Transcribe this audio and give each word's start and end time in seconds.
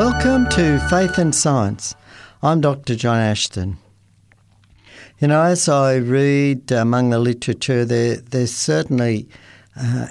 Welcome 0.00 0.48
to 0.52 0.78
Faith 0.88 1.18
and 1.18 1.34
Science. 1.34 1.94
I'm 2.42 2.62
Dr. 2.62 2.94
John 2.94 3.18
Ashton. 3.18 3.76
You 5.18 5.28
know, 5.28 5.42
as 5.42 5.68
I 5.68 5.96
read 5.96 6.72
among 6.72 7.10
the 7.10 7.18
literature, 7.18 7.84
there, 7.84 8.16
there's 8.16 8.54
certainly 8.54 9.28
uh, 9.76 10.06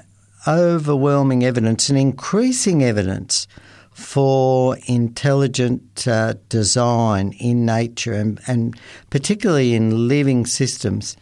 overwhelming 0.48 1.44
evidence 1.44 1.90
and 1.90 1.98
increasing 1.98 2.84
evidence 2.84 3.48
for 3.92 4.78
intelligent 4.86 6.08
uh, 6.08 6.36
design 6.50 7.32
in 7.40 7.66
nature 7.66 8.14
and, 8.14 8.40
and, 8.46 8.80
particularly 9.10 9.74
in 9.74 10.08
living 10.08 10.46
systems. 10.46 11.18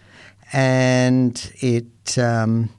And 0.52 1.54
it, 1.62 2.18
um, 2.18 2.70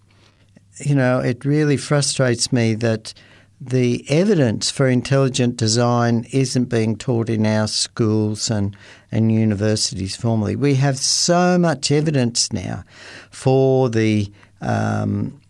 you 0.85 0.95
know, 0.95 1.21
it 1.21 1.47
really 1.47 1.79
frustrates 1.79 2.53
me 2.53 2.75
that 2.75 3.15
the 3.61 4.05
evidence 4.09 4.71
for 4.71 4.89
intelligent 4.89 5.57
design 5.57 6.27
isn't 6.33 6.67
being 6.67 6.97
taught 6.97 7.29
in 7.29 7.45
our 7.45 7.67
schools 7.67 8.51
and, 8.51 8.77
and 9.11 9.33
universities 9.33 10.15
formally. 10.15 10.55
We 10.55 10.75
have 10.77 10.97
so 10.99 11.59
much 11.59 11.91
evidence 11.91 12.53
now 12.53 12.85
for 13.31 13.91
the 13.91 14.33
um, 14.61 15.41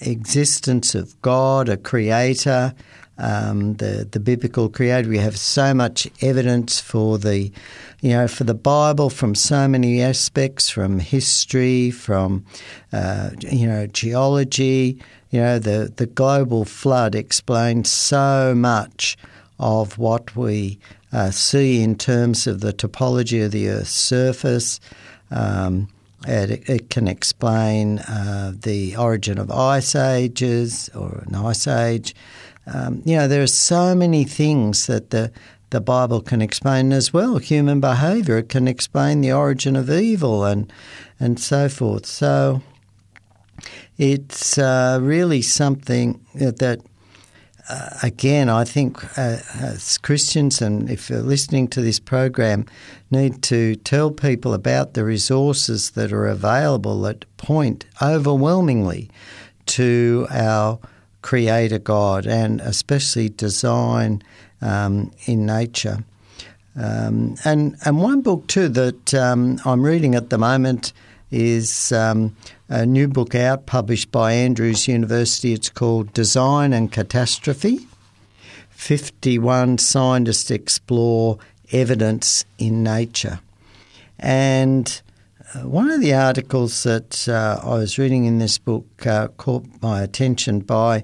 existence 0.00 0.94
of 0.94 1.20
God, 1.20 1.68
a 1.68 1.76
creator, 1.76 2.72
um, 3.18 3.74
the 3.74 4.08
the 4.10 4.20
biblical 4.20 4.70
creator. 4.70 5.08
We 5.08 5.18
have 5.18 5.36
so 5.36 5.74
much 5.74 6.08
evidence 6.22 6.80
for 6.80 7.18
the, 7.18 7.52
you 8.00 8.10
know, 8.10 8.26
for 8.26 8.44
the 8.44 8.54
Bible 8.54 9.10
from 9.10 9.34
so 9.34 9.68
many 9.68 10.00
aspects, 10.00 10.70
from 10.70 10.98
history, 10.98 11.90
from, 11.90 12.46
uh, 12.92 13.30
you 13.40 13.66
know, 13.66 13.86
geology. 13.86 15.02
You 15.30 15.40
know, 15.40 15.58
the 15.58 15.92
the 15.94 16.06
global 16.06 16.64
flood 16.64 17.14
explains 17.14 17.88
so 17.90 18.54
much 18.54 19.16
of 19.58 19.98
what 19.98 20.34
we 20.34 20.78
uh, 21.12 21.30
see 21.30 21.82
in 21.82 21.96
terms 21.96 22.46
of 22.46 22.60
the 22.60 22.72
topology 22.72 23.44
of 23.44 23.52
the 23.52 23.68
Earth's 23.68 23.90
surface. 23.90 24.80
Um, 25.30 25.88
it, 26.26 26.68
it, 26.68 26.90
can 26.90 27.08
explain 27.08 28.00
uh, 28.00 28.52
the 28.54 28.96
origin 28.96 29.38
of 29.38 29.50
ice 29.50 29.94
ages 29.94 30.90
or 30.94 31.24
an 31.26 31.34
ice 31.34 31.66
age. 31.66 32.14
Um, 32.66 33.00
you 33.06 33.16
know, 33.16 33.26
there 33.26 33.42
are 33.42 33.46
so 33.46 33.94
many 33.94 34.24
things 34.24 34.86
that 34.86 35.10
the 35.10 35.32
the 35.70 35.80
Bible 35.80 36.20
can 36.20 36.42
explain 36.42 36.92
as 36.92 37.12
well. 37.12 37.38
Human 37.38 37.80
behaviour 37.80 38.38
it 38.38 38.48
can 38.48 38.66
explain 38.66 39.20
the 39.20 39.32
origin 39.32 39.76
of 39.76 39.88
evil 39.88 40.44
and 40.44 40.70
and 41.18 41.38
so 41.38 41.68
forth. 41.68 42.06
So 42.06 42.60
it's 44.00 44.56
uh, 44.56 44.98
really 45.02 45.42
something 45.42 46.24
that. 46.34 46.80
Uh, 47.68 47.90
again, 48.02 48.48
I 48.48 48.64
think 48.64 49.04
uh, 49.16 49.36
as 49.60 49.96
Christians, 49.98 50.60
and 50.60 50.90
if 50.90 51.08
you're 51.08 51.22
listening 51.22 51.68
to 51.68 51.80
this 51.80 52.00
program, 52.00 52.66
need 53.12 53.42
to 53.42 53.76
tell 53.76 54.10
people 54.10 54.54
about 54.54 54.94
the 54.94 55.04
resources 55.04 55.90
that 55.92 56.12
are 56.12 56.26
available 56.26 57.00
that 57.02 57.26
point 57.36 57.86
overwhelmingly 58.02 59.08
to 59.66 60.26
our 60.32 60.80
Creator 61.22 61.78
God 61.78 62.26
and 62.26 62.60
especially 62.60 63.28
design 63.28 64.20
um, 64.60 65.12
in 65.26 65.46
nature. 65.46 66.02
Um, 66.74 67.36
and 67.44 67.76
and 67.84 67.98
one 67.98 68.20
book 68.22 68.48
too 68.48 68.68
that 68.68 69.14
um, 69.14 69.60
I'm 69.64 69.84
reading 69.84 70.16
at 70.16 70.30
the 70.30 70.38
moment 70.38 70.92
is 71.30 71.92
um, 71.92 72.34
a 72.70 72.86
new 72.86 73.08
book 73.08 73.34
out 73.34 73.66
published 73.66 74.12
by 74.12 74.32
Andrews 74.32 74.86
University. 74.86 75.52
It's 75.52 75.68
called 75.68 76.12
Design 76.12 76.72
and 76.72 76.90
Catastrophe. 76.90 77.88
51 78.70 79.78
scientists 79.78 80.52
explore 80.52 81.38
evidence 81.72 82.44
in 82.58 82.84
nature. 82.84 83.40
And 84.20 85.02
uh, 85.52 85.66
one 85.66 85.90
of 85.90 86.00
the 86.00 86.14
articles 86.14 86.84
that 86.84 87.28
uh, 87.28 87.60
I 87.60 87.74
was 87.74 87.98
reading 87.98 88.24
in 88.24 88.38
this 88.38 88.56
book 88.56 89.04
uh, 89.04 89.28
caught 89.36 89.66
my 89.82 90.02
attention 90.02 90.60
by 90.60 91.02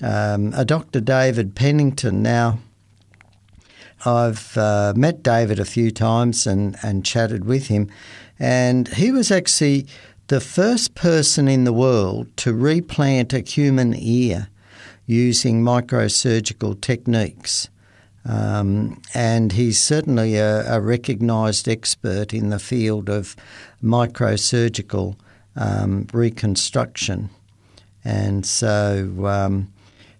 um, 0.00 0.52
a 0.54 0.64
Dr. 0.64 1.00
David 1.00 1.56
Pennington. 1.56 2.22
Now, 2.22 2.60
I've 4.06 4.56
uh, 4.56 4.92
met 4.96 5.24
David 5.24 5.58
a 5.58 5.64
few 5.64 5.90
times 5.90 6.46
and, 6.46 6.76
and 6.84 7.04
chatted 7.04 7.46
with 7.46 7.66
him, 7.66 7.90
and 8.38 8.86
he 8.88 9.10
was 9.10 9.30
actually 9.32 9.86
the 10.30 10.40
first 10.40 10.94
person 10.94 11.48
in 11.48 11.64
the 11.64 11.72
world 11.72 12.28
to 12.36 12.54
replant 12.54 13.32
a 13.32 13.40
human 13.40 13.92
ear 13.96 14.46
using 15.04 15.60
microsurgical 15.60 16.80
techniques. 16.80 17.68
Um, 18.24 19.02
and 19.12 19.50
he's 19.50 19.80
certainly 19.80 20.36
a, 20.36 20.72
a 20.72 20.80
recognised 20.80 21.68
expert 21.68 22.32
in 22.32 22.50
the 22.50 22.60
field 22.60 23.10
of 23.10 23.34
microsurgical 23.82 25.16
um, 25.56 26.06
reconstruction. 26.12 27.30
And 28.04 28.46
so 28.46 29.26
um, 29.26 29.72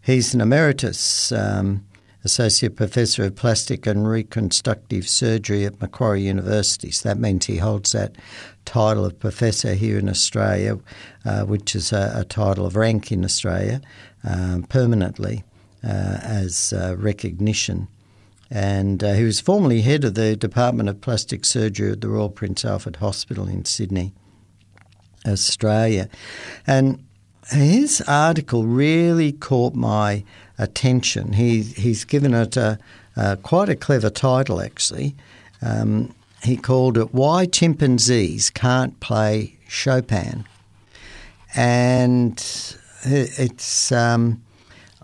he's 0.03 0.34
an 0.34 0.41
emeritus 0.41 1.31
um, 1.31 1.87
associate 2.25 2.76
professor 2.76 3.25
of 3.25 3.34
plastic 3.34 3.86
and 3.86 4.08
reconstructive 4.08 5.08
surgery 5.08 5.64
at 5.64 5.81
Macquarie 5.81 6.22
University. 6.22 6.91
So 6.91 7.08
that 7.08 7.19
means 7.19 7.47
he 7.47 7.58
holds 7.58 7.92
that 7.92 8.16
title 8.64 9.04
of 9.04 9.19
professor 9.19 9.75
here 9.75 9.98
in 9.98 10.08
Australia, 10.08 10.78
uh, 11.25 11.44
which 11.44 11.75
is 11.75 11.92
a, 11.92 12.12
a, 12.16 12.25
title 12.25 12.66
of 12.66 12.76
rank 12.76 13.10
in 13.10 13.25
Australia 13.25 13.80
um, 14.22 14.64
permanently 14.64 15.44
uh, 15.82 16.19
as 16.22 16.72
uh, 16.72 16.94
recognition. 16.98 17.88
And 18.50 19.03
uh, 19.03 19.14
he 19.14 19.25
was 19.25 19.41
formerly 19.41 19.82
head 19.82 20.04
of 20.04 20.14
the 20.14 20.36
Department 20.36 20.88
of 20.88 21.00
Plastic 21.00 21.44
Surgery 21.44 21.92
at 21.92 22.00
the 22.00 22.09
Royal 22.09 22.28
Prince 22.28 22.64
Alfred 22.64 22.97
Hospital 22.97 23.48
in 23.48 23.64
Sydney, 23.64 24.12
Australia. 25.26 26.09
And 26.66 27.04
his 27.48 28.02
article 28.06 28.64
really 28.64 29.32
caught 29.32 29.74
my 29.74 30.24
attention. 30.58 31.32
He, 31.32 31.62
he's 31.62 32.04
given 32.04 32.34
it 32.34 32.56
a, 32.56 32.78
a 33.16 33.36
quite 33.38 33.68
a 33.68 33.76
clever 33.76 34.10
title, 34.10 34.60
actually. 34.60 35.14
Um, 35.62 36.14
he 36.42 36.56
called 36.56 36.96
it 36.96 37.12
Why 37.12 37.46
Chimpanzees 37.46 38.50
Can't 38.50 38.98
Play 39.00 39.58
Chopin. 39.68 40.44
And 41.54 42.42
it's. 43.02 43.92
Um, 43.92 44.42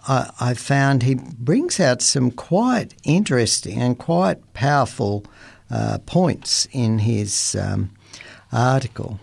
I, 0.09 0.31
I 0.39 0.55
found 0.55 1.03
he 1.03 1.15
brings 1.15 1.81
out 1.81 2.01
some 2.01 2.31
quite 2.31 2.95
interesting 3.03 3.83
and 3.83 3.99
quite 3.99 4.53
powerful 4.55 5.25
uh, 5.71 5.99
points 6.07 6.69
in 6.73 7.01
his 7.01 7.57
um, 7.61 7.91
article. 8.53 9.19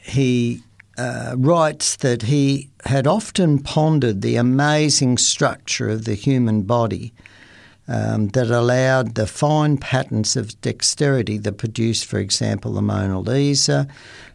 He 0.00 0.62
uh, 0.98 1.34
writes 1.36 1.96
that 1.96 2.22
he 2.22 2.68
had 2.84 3.06
often 3.06 3.58
pondered 3.58 4.20
the 4.20 4.36
amazing 4.36 5.16
structure 5.16 5.88
of 5.88 6.04
the 6.04 6.14
human 6.14 6.62
body 6.62 7.12
um, 7.88 8.28
that 8.28 8.50
allowed 8.50 9.14
the 9.14 9.26
fine 9.26 9.78
patterns 9.78 10.36
of 10.36 10.60
dexterity 10.60 11.38
that 11.38 11.56
produced, 11.56 12.04
for 12.04 12.18
example, 12.18 12.72
the 12.72 12.82
Mona 12.82 13.20
Lisa, 13.20 13.88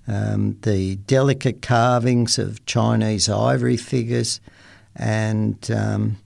um, 0.07 0.57
the 0.63 0.95
delicate 0.95 1.61
carvings 1.61 2.39
of 2.39 2.65
Chinese 2.65 3.29
ivory 3.29 3.77
figures, 3.77 4.41
and 4.95 5.69
um, 5.71 6.17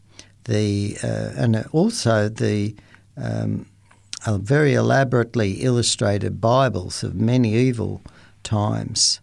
the 0.46 0.98
uh, 1.04 1.32
and 1.36 1.66
also 1.74 2.30
the 2.30 2.76
um, 3.18 3.66
uh, 4.26 4.38
very 4.38 4.74
elaborately 4.74 5.54
illustrated 5.64 6.42
Bibles 6.42 7.04
of 7.04 7.16
medieval 7.16 8.02
times, 8.44 9.20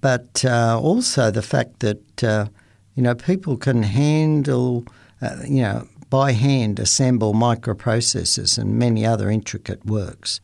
but 0.00 0.44
uh, 0.44 0.78
also 0.80 1.30
the 1.30 1.42
fact 1.42 1.80
that 1.80 2.24
uh, 2.24 2.46
you 2.94 3.02
know 3.02 3.14
people 3.14 3.56
can 3.56 3.82
handle 3.82 4.84
uh, 5.22 5.36
you 5.46 5.62
know 5.62 5.88
by 6.10 6.32
hand 6.32 6.78
assemble 6.78 7.34
microprocessors 7.34 8.58
and 8.58 8.78
many 8.78 9.04
other 9.04 9.28
intricate 9.30 9.84
works. 9.84 10.40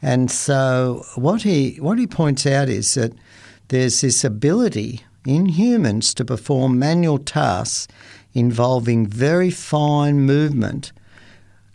And 0.00 0.30
so 0.30 1.04
what 1.16 1.42
he 1.42 1.76
what 1.80 1.98
he 1.98 2.06
points 2.06 2.46
out 2.46 2.68
is 2.68 2.94
that 2.94 3.12
there's 3.68 4.00
this 4.00 4.24
ability 4.24 5.02
in 5.26 5.46
humans 5.46 6.14
to 6.14 6.24
perform 6.24 6.78
manual 6.78 7.18
tasks 7.18 7.88
involving 8.32 9.06
very 9.06 9.50
fine 9.50 10.20
movement, 10.20 10.92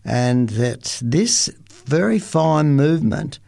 and 0.05 0.49
that 0.49 0.99
this 1.03 1.49
very 1.85 2.19
fine 2.19 2.75
movement 2.75 3.39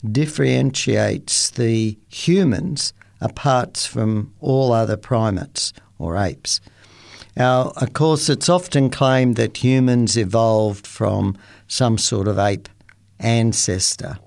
differentiates 0.00 1.50
the 1.50 1.98
humans 2.08 2.92
apart 3.20 3.76
from 3.76 4.32
all 4.40 4.72
other 4.72 4.96
primates 4.96 5.72
or 5.98 6.16
apes. 6.16 6.60
Now, 7.36 7.72
of 7.76 7.92
course, 7.92 8.28
it's 8.28 8.48
often 8.48 8.90
claimed 8.90 9.36
that 9.36 9.58
humans 9.58 10.16
evolved 10.16 10.86
from 10.86 11.36
some 11.68 11.98
sort 11.98 12.28
of 12.28 12.38
ape 12.38 12.68
ancestor. 13.18 14.18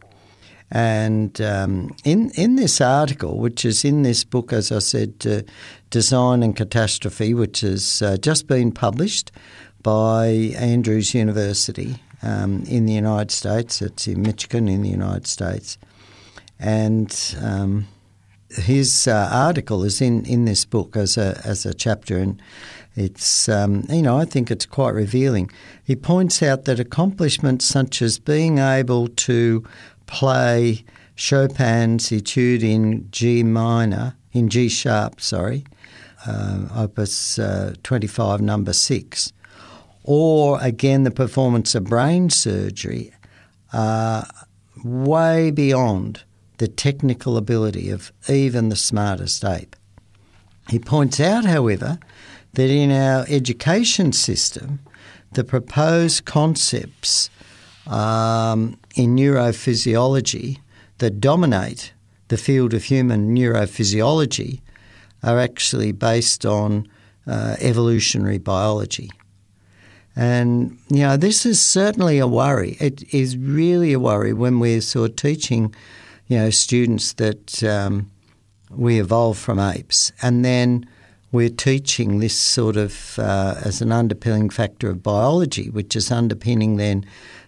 And 0.72 1.40
um, 1.42 1.96
in 2.04 2.32
in 2.32 2.56
this 2.56 2.82
article, 2.82 3.38
which 3.38 3.64
is 3.64 3.86
in 3.86 4.02
this 4.02 4.24
book, 4.24 4.52
as 4.52 4.72
I 4.72 4.80
said, 4.80 5.14
uh, 5.30 5.42
Design 5.92 6.42
and 6.42 6.56
Catastrophe, 6.56 7.36
which 7.36 7.62
has 7.62 8.02
uh, 8.02 8.18
just 8.18 8.48
been 8.48 8.72
published 8.72 9.32
by 9.84 10.26
Andrews 10.58 11.14
University 11.14 11.98
um, 12.24 12.64
in 12.68 12.86
the 12.86 12.94
United 12.94 13.32
States. 13.32 13.82
It's 13.82 14.08
in 14.08 14.22
Michigan 14.22 14.68
in 14.68 14.82
the 14.82 14.90
United 14.90 15.28
States. 15.28 15.78
And 16.60 17.36
um, 17.42 17.88
his 18.50 19.08
uh, 19.08 19.30
article 19.32 19.84
is 19.84 20.02
in, 20.02 20.26
in 20.26 20.46
this 20.46 20.66
book 20.66 20.96
as 20.96 21.18
a, 21.18 21.42
as 21.44 21.66
a 21.66 21.74
chapter, 21.74 22.18
and 22.18 22.42
it's, 22.96 23.50
um, 23.50 23.84
you 23.90 24.02
know, 24.02 24.18
I 24.18 24.26
think 24.26 24.52
it's 24.52 24.66
quite 24.66 24.94
revealing. 24.94 25.50
He 25.84 25.96
points 25.96 26.44
out 26.44 26.66
that 26.66 26.80
accomplishments 26.80 27.66
such 27.66 28.02
as 28.02 28.20
being 28.20 28.60
able 28.60 29.08
to 29.08 29.64
play 30.06 30.86
Chopin's 31.16 32.12
Etude 32.12 32.64
in 32.64 33.10
G 33.12 33.44
minor, 33.44 34.16
in 34.32 34.50
G 34.50 34.70
sharp, 34.70 35.20
sorry, 35.20 35.66
uh, 36.26 36.68
opus 36.76 37.40
uh, 37.40 37.74
25, 37.84 38.42
number 38.42 38.74
6, 38.74 39.34
or 40.04 40.60
again 40.62 41.04
the 41.04 41.12
performance 41.12 41.76
of 41.76 41.86
brain 41.86 42.30
surgery 42.30 43.14
are 43.72 44.28
way 44.84 45.52
beyond 45.52 46.24
the 46.58 46.68
technical 46.68 47.38
ability 47.38 47.90
of 47.90 48.12
even 48.30 48.70
the 48.70 48.76
smartest 48.76 49.44
ape. 49.44 49.76
He 50.70 50.80
points 50.80 51.20
out, 51.20 51.46
however, 51.46 52.00
that 52.54 52.70
in 52.70 52.92
our 52.92 53.26
education 53.28 54.14
system, 54.14 54.80
the 55.32 55.44
proposed 55.44 56.26
concepts 56.26 57.30
um, 57.88 58.80
in 58.96 59.16
neurophysiology 59.16 60.60
that 61.00 61.20
dominate 61.20 61.94
the 62.28 62.38
field 62.38 62.74
of 62.74 62.84
human 62.86 63.36
neurophysiology 63.36 64.62
are 65.24 65.40
actually 65.40 65.92
based 65.92 66.46
on 66.46 66.88
uh, 67.26 67.56
evolutionary 67.60 68.38
biology. 68.38 69.10
And, 70.16 70.78
you 70.90 71.00
know, 71.00 71.18
this 71.18 71.46
is 71.46 71.62
certainly 71.62 72.20
a 72.20 72.28
worry. 72.28 72.78
It 72.80 73.14
is 73.14 73.36
really 73.36 73.94
a 73.94 74.00
worry 74.00 74.34
when 74.34 74.60
we're 74.60 74.82
sort 74.82 75.12
of 75.12 75.16
teaching, 75.16 75.74
you 76.28 76.38
know, 76.38 76.50
students 76.52 77.14
that 77.14 77.64
um, 77.64 78.12
we 78.70 79.00
evolved 79.00 79.40
from 79.40 79.60
apes. 79.60 80.12
And 80.22 80.46
then 80.46 80.88
we're 81.32 81.50
teaching 81.50 82.20
this 82.20 82.38
sort 82.38 82.78
of 82.78 83.18
uh, 83.18 83.56
as 83.64 83.82
an 83.82 83.92
underpinning 83.92 84.52
factor 84.52 84.90
of 84.90 85.02
biology, 85.02 85.70
which 85.70 85.96
is 85.96 86.12
underpinning 86.12 86.78
then, 86.78 87.06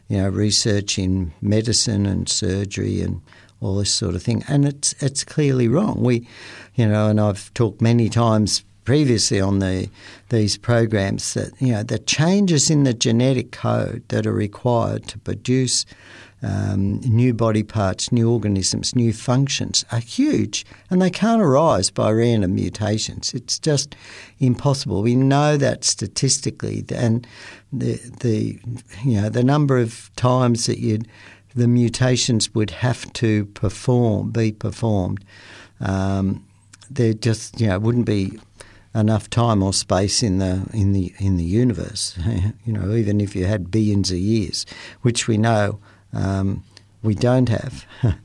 you 0.07 0.17
know, 0.17 0.29
research 0.29 0.97
in 0.97 1.33
medicine 1.41 2.07
and 2.07 2.27
surgery 2.27 3.01
and 3.01 3.21
all 3.61 3.75
this 3.75 3.91
sort 3.91 4.15
of 4.15 4.23
thing. 4.23 4.43
And 4.47 4.65
it's 4.65 4.93
it's 5.03 5.23
clearly 5.23 5.67
wrong. 5.67 6.01
We, 6.01 6.27
you 6.73 6.87
know, 6.87 7.09
and 7.09 7.21
I've 7.21 7.53
talked 7.53 7.79
many 7.79 8.09
times 8.09 8.63
previously 8.85 9.41
on 9.41 9.59
the 9.59 9.89
these 10.29 10.57
programs 10.57 11.33
that 11.33 11.51
you 11.59 11.73
know 11.73 11.83
the 11.83 11.99
changes 11.99 12.69
in 12.69 12.83
the 12.83 12.93
genetic 12.93 13.51
code 13.51 14.03
that 14.07 14.25
are 14.25 14.33
required 14.33 15.07
to 15.07 15.19
produce 15.19 15.85
um, 16.41 16.99
new 16.99 17.33
body 17.33 17.63
parts, 17.63 18.11
new 18.11 18.31
organisms, 18.31 18.95
new 18.95 19.13
functions 19.13 19.83
are 19.91 19.99
huge, 19.99 20.65
and 20.89 21.01
they 21.01 21.09
can't 21.09 21.41
arise 21.41 21.89
by 21.89 22.11
random 22.11 22.53
mutations. 22.53 23.33
It's 23.33 23.57
just 23.57 23.95
impossible. 24.39 25.01
We 25.01 25.15
know 25.15 25.57
that 25.57 25.83
statistically, 25.83 26.85
and 26.93 27.25
the 27.73 27.95
the 28.19 28.59
you 29.03 29.21
know 29.21 29.29
the 29.29 29.43
number 29.43 29.77
of 29.77 30.11
times 30.15 30.67
that 30.67 30.79
you'd 30.79 31.07
the 31.55 31.67
mutations 31.67 32.53
would 32.53 32.69
have 32.69 33.11
to 33.13 33.45
perform, 33.47 34.29
be 34.31 34.51
performed. 34.51 35.23
Um, 35.79 36.45
there 36.91 37.13
just 37.13 37.59
you 37.59 37.67
know 37.67 37.79
wouldn't 37.79 38.05
be 38.05 38.39
enough 38.95 39.29
time 39.29 39.61
or 39.61 39.73
space 39.73 40.23
in 40.23 40.39
the 40.39 40.65
in 40.73 40.93
the 40.93 41.13
in 41.19 41.37
the 41.37 41.43
universe. 41.43 42.17
you 42.65 42.73
know, 42.73 42.95
even 42.95 43.21
if 43.21 43.35
you 43.35 43.45
had 43.45 43.69
billions 43.69 44.09
of 44.11 44.17
years, 44.17 44.65
which 45.01 45.27
we 45.27 45.37
know 45.37 45.79
um, 46.13 46.63
we 47.03 47.13
don't 47.13 47.49
have 47.49 47.85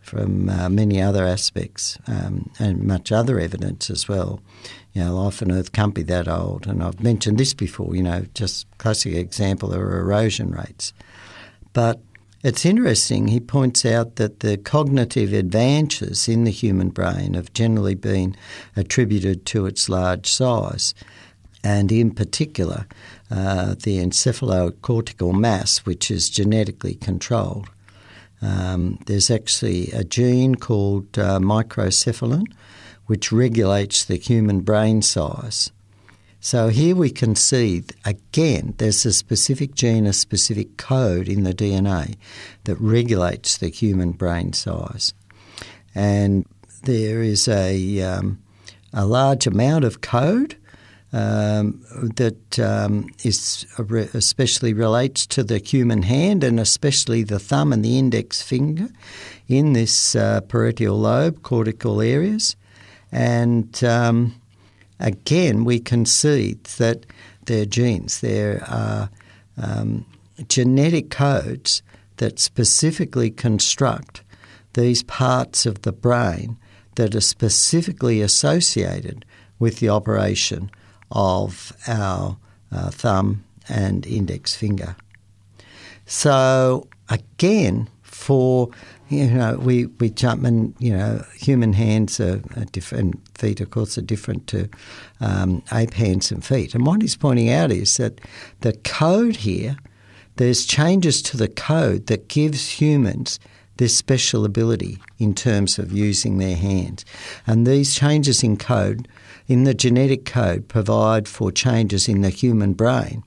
from 0.00 0.48
uh, 0.48 0.68
many 0.68 1.02
other 1.02 1.26
aspects 1.26 1.98
um, 2.06 2.50
and 2.58 2.82
much 2.82 3.12
other 3.12 3.38
evidence 3.38 3.90
as 3.90 4.08
well. 4.08 4.40
You 4.92 5.04
know, 5.04 5.22
life 5.22 5.42
on 5.42 5.52
Earth 5.52 5.72
can't 5.72 5.94
be 5.94 6.02
that 6.04 6.26
old, 6.28 6.66
and 6.66 6.82
I've 6.82 7.00
mentioned 7.00 7.38
this 7.38 7.54
before. 7.54 7.94
You 7.94 8.02
know, 8.02 8.24
just 8.34 8.66
classic 8.78 9.14
example 9.14 9.74
are 9.74 9.98
erosion 9.98 10.52
rates, 10.52 10.92
but 11.72 12.00
it's 12.42 12.64
interesting, 12.64 13.28
he 13.28 13.40
points 13.40 13.84
out 13.84 14.16
that 14.16 14.40
the 14.40 14.56
cognitive 14.56 15.32
advances 15.32 16.28
in 16.28 16.44
the 16.44 16.50
human 16.50 16.88
brain 16.88 17.34
have 17.34 17.52
generally 17.52 17.94
been 17.94 18.34
attributed 18.76 19.44
to 19.46 19.66
its 19.66 19.88
large 19.88 20.32
size, 20.32 20.94
and 21.62 21.92
in 21.92 22.12
particular, 22.12 22.86
uh, 23.30 23.74
the 23.82 23.98
encephalocortical 23.98 25.38
mass, 25.38 25.78
which 25.80 26.10
is 26.10 26.30
genetically 26.30 26.94
controlled. 26.94 27.68
Um, 28.40 28.98
there's 29.04 29.30
actually 29.30 29.90
a 29.90 30.02
gene 30.02 30.54
called 30.54 31.18
uh, 31.18 31.38
microcephalin, 31.40 32.46
which 33.04 33.32
regulates 33.32 34.04
the 34.04 34.16
human 34.16 34.60
brain 34.60 35.02
size. 35.02 35.70
So 36.42 36.68
here 36.68 36.96
we 36.96 37.10
can 37.10 37.36
see 37.36 37.84
again 38.06 38.74
there's 38.78 39.04
a 39.04 39.12
specific 39.12 39.74
gene, 39.74 40.06
a 40.06 40.14
specific 40.14 40.78
code 40.78 41.28
in 41.28 41.42
the 41.42 41.52
DNA 41.52 42.16
that 42.64 42.76
regulates 42.76 43.58
the 43.58 43.68
human 43.68 44.12
brain 44.12 44.54
size. 44.54 45.12
And 45.94 46.46
there 46.84 47.20
is 47.20 47.46
a, 47.46 48.00
um, 48.00 48.40
a 48.94 49.04
large 49.04 49.46
amount 49.46 49.84
of 49.84 50.00
code 50.00 50.56
um, 51.12 51.82
that 52.16 52.58
um, 52.58 53.10
is 53.22 53.66
especially 54.14 54.72
relates 54.72 55.26
to 55.26 55.44
the 55.44 55.58
human 55.58 56.04
hand 56.04 56.42
and 56.42 56.58
especially 56.58 57.22
the 57.22 57.38
thumb 57.38 57.70
and 57.70 57.84
the 57.84 57.98
index 57.98 58.40
finger 58.40 58.88
in 59.46 59.74
this 59.74 60.16
uh, 60.16 60.40
parietal 60.42 60.98
lobe 60.98 61.42
cortical 61.42 62.00
areas. 62.00 62.56
And 63.12 63.82
um, 63.84 64.39
again, 65.00 65.64
we 65.64 65.80
can 65.80 66.06
see 66.06 66.58
that 66.78 67.06
their 67.46 67.64
genes, 67.64 68.20
there 68.20 68.64
are 68.68 69.10
um, 69.56 70.06
genetic 70.48 71.10
codes 71.10 71.82
that 72.18 72.38
specifically 72.38 73.30
construct 73.30 74.22
these 74.74 75.02
parts 75.02 75.66
of 75.66 75.82
the 75.82 75.92
brain 75.92 76.56
that 76.94 77.14
are 77.14 77.20
specifically 77.20 78.20
associated 78.20 79.24
with 79.58 79.80
the 79.80 79.88
operation 79.88 80.70
of 81.10 81.72
our 81.88 82.36
uh, 82.70 82.90
thumb 82.90 83.44
and 83.68 84.06
index 84.06 84.54
finger. 84.54 84.96
So, 86.06 86.88
again, 87.08 87.88
for 88.02 88.68
you 89.10 89.28
know, 89.28 89.56
we, 89.58 89.86
we 89.86 90.08
jump 90.08 90.44
and, 90.44 90.72
you 90.78 90.96
know, 90.96 91.24
human 91.34 91.72
hands 91.72 92.20
are, 92.20 92.40
are 92.56 92.64
different, 92.66 93.20
feet, 93.36 93.60
of 93.60 93.70
course, 93.70 93.98
are 93.98 94.02
different 94.02 94.46
to 94.46 94.68
um, 95.20 95.62
ape 95.72 95.94
hands 95.94 96.30
and 96.30 96.44
feet. 96.44 96.74
And 96.74 96.86
what 96.86 97.02
he's 97.02 97.16
pointing 97.16 97.50
out 97.50 97.72
is 97.72 97.96
that 97.96 98.20
the 98.60 98.72
code 98.72 99.36
here, 99.36 99.76
there's 100.36 100.64
changes 100.64 101.22
to 101.22 101.36
the 101.36 101.48
code 101.48 102.06
that 102.06 102.28
gives 102.28 102.80
humans 102.80 103.40
this 103.78 103.96
special 103.96 104.44
ability 104.44 104.98
in 105.18 105.34
terms 105.34 105.78
of 105.78 105.90
using 105.90 106.38
their 106.38 106.56
hands. 106.56 107.04
And 107.46 107.66
these 107.66 107.94
changes 107.94 108.44
in 108.44 108.58
code, 108.58 109.08
in 109.48 109.64
the 109.64 109.74
genetic 109.74 110.24
code, 110.24 110.68
provide 110.68 111.26
for 111.26 111.50
changes 111.50 112.08
in 112.08 112.20
the 112.20 112.30
human 112.30 112.74
brain 112.74 113.24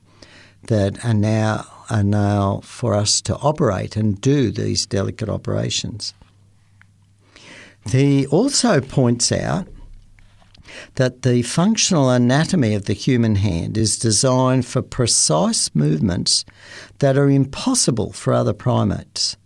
that 0.68 1.04
are 1.04 1.12
now 1.12 1.66
are 1.90 2.02
now 2.02 2.60
for 2.62 2.94
us 2.94 3.20
to 3.22 3.36
operate 3.36 3.96
and 3.96 4.20
do 4.20 4.50
these 4.50 4.86
delicate 4.86 5.28
operations. 5.28 6.14
He 7.90 8.26
also 8.26 8.80
points 8.80 9.30
out 9.30 9.68
that 10.94 11.22
the 11.22 11.42
functional 11.42 12.10
anatomy 12.10 12.74
of 12.74 12.86
the 12.86 12.94
human 12.94 13.36
hand 13.36 13.76
is 13.76 13.98
designed 13.98 14.66
for 14.66 14.82
precise 14.82 15.74
movements 15.74 16.44
that 16.98 17.16
are 17.16 17.28
impossible 17.28 18.12
for 18.12 18.32
other 18.32 18.52
primates. 18.52 19.36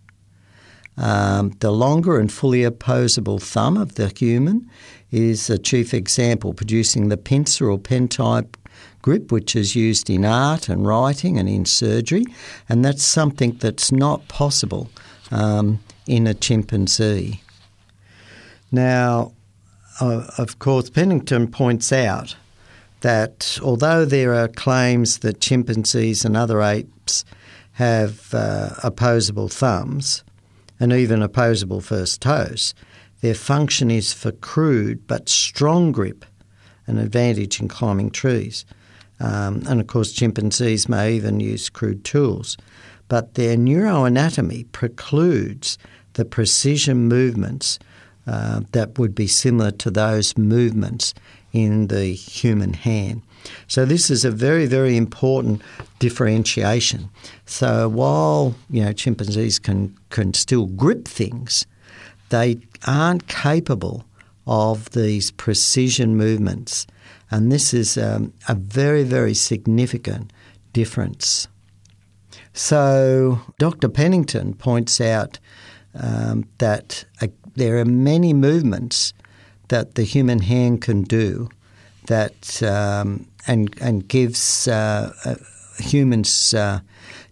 Um, 0.97 1.53
the 1.59 1.71
longer 1.71 2.19
and 2.19 2.31
fully 2.31 2.63
opposable 2.63 3.39
thumb 3.39 3.77
of 3.77 3.95
the 3.95 4.09
human 4.09 4.69
is 5.11 5.49
a 5.49 5.57
chief 5.57 5.93
example, 5.93 6.53
producing 6.53 7.09
the 7.09 7.17
pincer 7.17 7.69
or 7.69 7.79
pen 7.79 8.07
type 8.07 8.57
grip, 9.01 9.31
which 9.31 9.55
is 9.55 9.75
used 9.75 10.09
in 10.09 10.25
art 10.25 10.69
and 10.69 10.85
writing 10.85 11.37
and 11.37 11.47
in 11.47 11.65
surgery, 11.65 12.25
and 12.67 12.83
that's 12.83 13.03
something 13.03 13.51
that's 13.59 13.91
not 13.91 14.27
possible 14.27 14.89
um, 15.31 15.79
in 16.07 16.27
a 16.27 16.33
chimpanzee. 16.33 17.41
Now, 18.71 19.33
uh, 19.99 20.27
of 20.37 20.59
course, 20.59 20.89
Pennington 20.89 21.47
points 21.47 21.91
out 21.91 22.35
that 23.01 23.57
although 23.61 24.05
there 24.05 24.33
are 24.33 24.47
claims 24.47 25.19
that 25.19 25.41
chimpanzees 25.41 26.25
and 26.25 26.35
other 26.35 26.61
apes 26.61 27.23
have 27.73 28.33
uh, 28.33 28.71
opposable 28.83 29.47
thumbs 29.47 30.23
and 30.79 30.91
even 30.91 31.21
opposable 31.21 31.81
first 31.81 32.21
toes, 32.21 32.73
their 33.21 33.35
function 33.35 33.91
is 33.91 34.13
for 34.13 34.31
crude 34.31 35.07
but 35.07 35.29
strong 35.29 35.91
grip, 35.91 36.25
an 36.87 36.97
advantage 36.97 37.59
in 37.59 37.67
climbing 37.67 38.11
trees. 38.11 38.65
Um, 39.19 39.63
and 39.67 39.81
of 39.81 39.87
course, 39.87 40.11
chimpanzees 40.11 40.87
may 40.87 41.13
even 41.13 41.39
use 41.39 41.69
crude 41.69 42.03
tools. 42.03 42.57
But 43.07 43.33
their 43.33 43.57
neuroanatomy 43.57 44.71
precludes 44.71 45.77
the 46.13 46.25
precision 46.25 47.07
movements 47.07 47.79
uh, 48.27 48.61
that 48.71 48.99
would 48.99 49.15
be 49.15 49.27
similar 49.27 49.71
to 49.71 49.89
those 49.89 50.37
movements 50.37 51.13
in 51.51 51.87
the 51.87 52.13
human 52.13 52.73
hand. 52.73 53.21
So 53.67 53.85
this 53.85 54.09
is 54.09 54.25
a 54.25 54.31
very, 54.31 54.65
very 54.65 54.97
important 54.97 55.61
differentiation. 55.97 57.09
So 57.45 57.89
while 57.89 58.55
you 58.69 58.83
know 58.83 58.93
chimpanzees 58.93 59.59
can 59.59 59.97
can 60.09 60.33
still 60.33 60.67
grip 60.67 61.07
things, 61.07 61.65
they 62.29 62.59
aren't 62.85 63.27
capable 63.27 64.05
of 64.45 64.89
these 64.91 65.31
precision 65.31 66.15
movements, 66.15 66.85
and 67.31 67.51
this 67.51 67.73
is 67.73 67.97
um, 67.97 68.33
a 68.47 68.55
very, 68.55 69.03
very 69.03 69.33
significant 69.33 70.31
difference. 70.73 71.47
So 72.53 73.39
Dr. 73.57 73.89
Pennington 73.89 74.53
points 74.53 74.99
out 74.99 75.39
um, 75.93 76.45
that 76.57 77.05
uh, 77.21 77.27
there 77.55 77.77
are 77.77 77.85
many 77.85 78.33
movements 78.33 79.13
that 79.67 79.95
the 79.95 80.03
human 80.03 80.39
hand 80.39 80.81
can 80.81 81.03
do 81.03 81.49
that 82.07 82.61
um, 82.63 83.27
and 83.47 83.75
and 83.79 84.07
gives 84.07 84.67
uh, 84.67 85.13
uh, 85.25 85.35
humans 85.79 86.53
uh, 86.53 86.79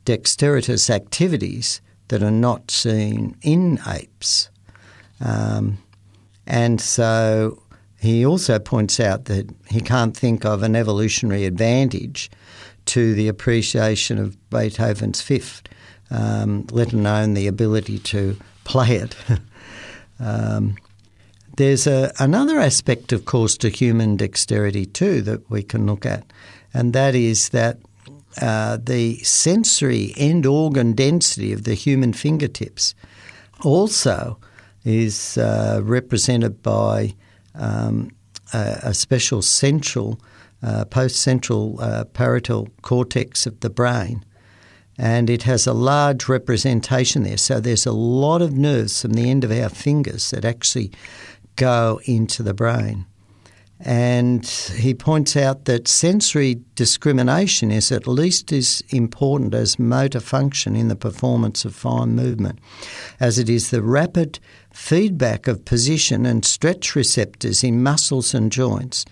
dexterous 0.05 0.89
activities 0.89 1.81
that 2.07 2.23
are 2.23 2.31
not 2.31 2.71
seen 2.71 3.35
in 3.41 3.79
apes. 3.87 4.49
Um, 5.19 5.79
and 6.45 6.79
so 6.79 7.61
he 7.99 8.25
also 8.25 8.59
points 8.59 8.99
out 8.99 9.25
that 9.25 9.49
he 9.69 9.81
can't 9.81 10.15
think 10.15 10.45
of 10.45 10.63
an 10.63 10.75
evolutionary 10.75 11.45
advantage 11.45 12.29
to 12.85 13.13
the 13.13 13.27
appreciation 13.27 14.17
of 14.17 14.49
Beethoven's 14.49 15.21
Fifth, 15.21 15.63
um, 16.09 16.65
let 16.71 16.93
alone 16.93 17.33
the 17.33 17.47
ability 17.47 17.99
to 17.99 18.37
play 18.63 18.97
it. 18.97 19.15
um, 20.19 20.77
there's 21.57 21.87
a, 21.87 22.13
another 22.19 22.59
aspect, 22.59 23.11
of 23.11 23.25
course, 23.25 23.57
to 23.57 23.69
human 23.69 24.15
dexterity 24.15 24.85
too 24.85 25.21
that 25.23 25.49
we 25.49 25.63
can 25.63 25.85
look 25.87 26.05
at, 26.05 26.23
and 26.73 26.93
that 26.93 27.15
is 27.15 27.49
that 27.49 27.79
uh, 28.39 28.77
the 28.81 29.17
sensory 29.19 30.13
end 30.15 30.45
organ 30.45 30.93
density 30.93 31.51
of 31.51 31.63
the 31.63 31.73
human 31.73 32.13
fingertips 32.13 32.93
also 33.63 34.37
is 34.85 35.37
uh, 35.39 35.81
represented 35.83 36.61
by 36.61 37.15
um, 37.57 38.11
a, 38.53 38.79
a, 38.83 38.93
special 38.93 39.41
central, 39.41 40.19
uh, 40.63 40.85
post 40.85 41.17
central 41.17 41.79
uh, 41.81 42.05
parietal 42.05 42.69
cortex 42.81 43.45
of 43.45 43.59
the 43.59 43.69
brain 43.69 44.23
and 44.97 45.29
it 45.29 45.43
has 45.43 45.67
a 45.67 45.73
large 45.73 46.27
representation 46.27 47.23
there. 47.23 47.37
So 47.37 47.59
there's 47.59 47.85
a 47.85 47.91
lot 47.91 48.41
of 48.41 48.53
nerves 48.53 49.01
from 49.01 49.13
the 49.13 49.29
end 49.29 49.43
of 49.43 49.51
our 49.51 49.69
fingers 49.69 50.31
that 50.31 50.43
actually 50.43 50.91
go 51.55 51.99
into 52.05 52.41
the 52.41 52.53
brain. 52.53 53.05
And 53.79 54.43
he 54.47 54.95
points 54.95 55.37
out 55.37 55.65
that 55.65 55.87
sensory 55.87 56.61
discrimination 56.73 57.69
is 57.69 57.91
at 57.91 58.07
least 58.07 58.51
as 58.51 58.81
important 58.89 59.53
as 59.53 59.77
motor 59.77 60.19
function 60.19 60.75
in 60.75 60.87
the 60.87 60.95
performance 60.95 61.63
of 61.63 61.75
fine 61.75 62.15
movement, 62.15 62.57
as 63.19 63.37
it 63.37 63.49
is 63.49 63.69
the 63.69 63.83
rapid 63.83 64.39
feedback 64.77 65.47
of 65.47 65.65
position 65.65 66.25
and 66.25 66.45
stretch 66.45 66.95
receptors 66.95 67.63
in 67.63 67.83
muscles 67.83 68.33
and 68.33 68.51
joints, 68.51 69.05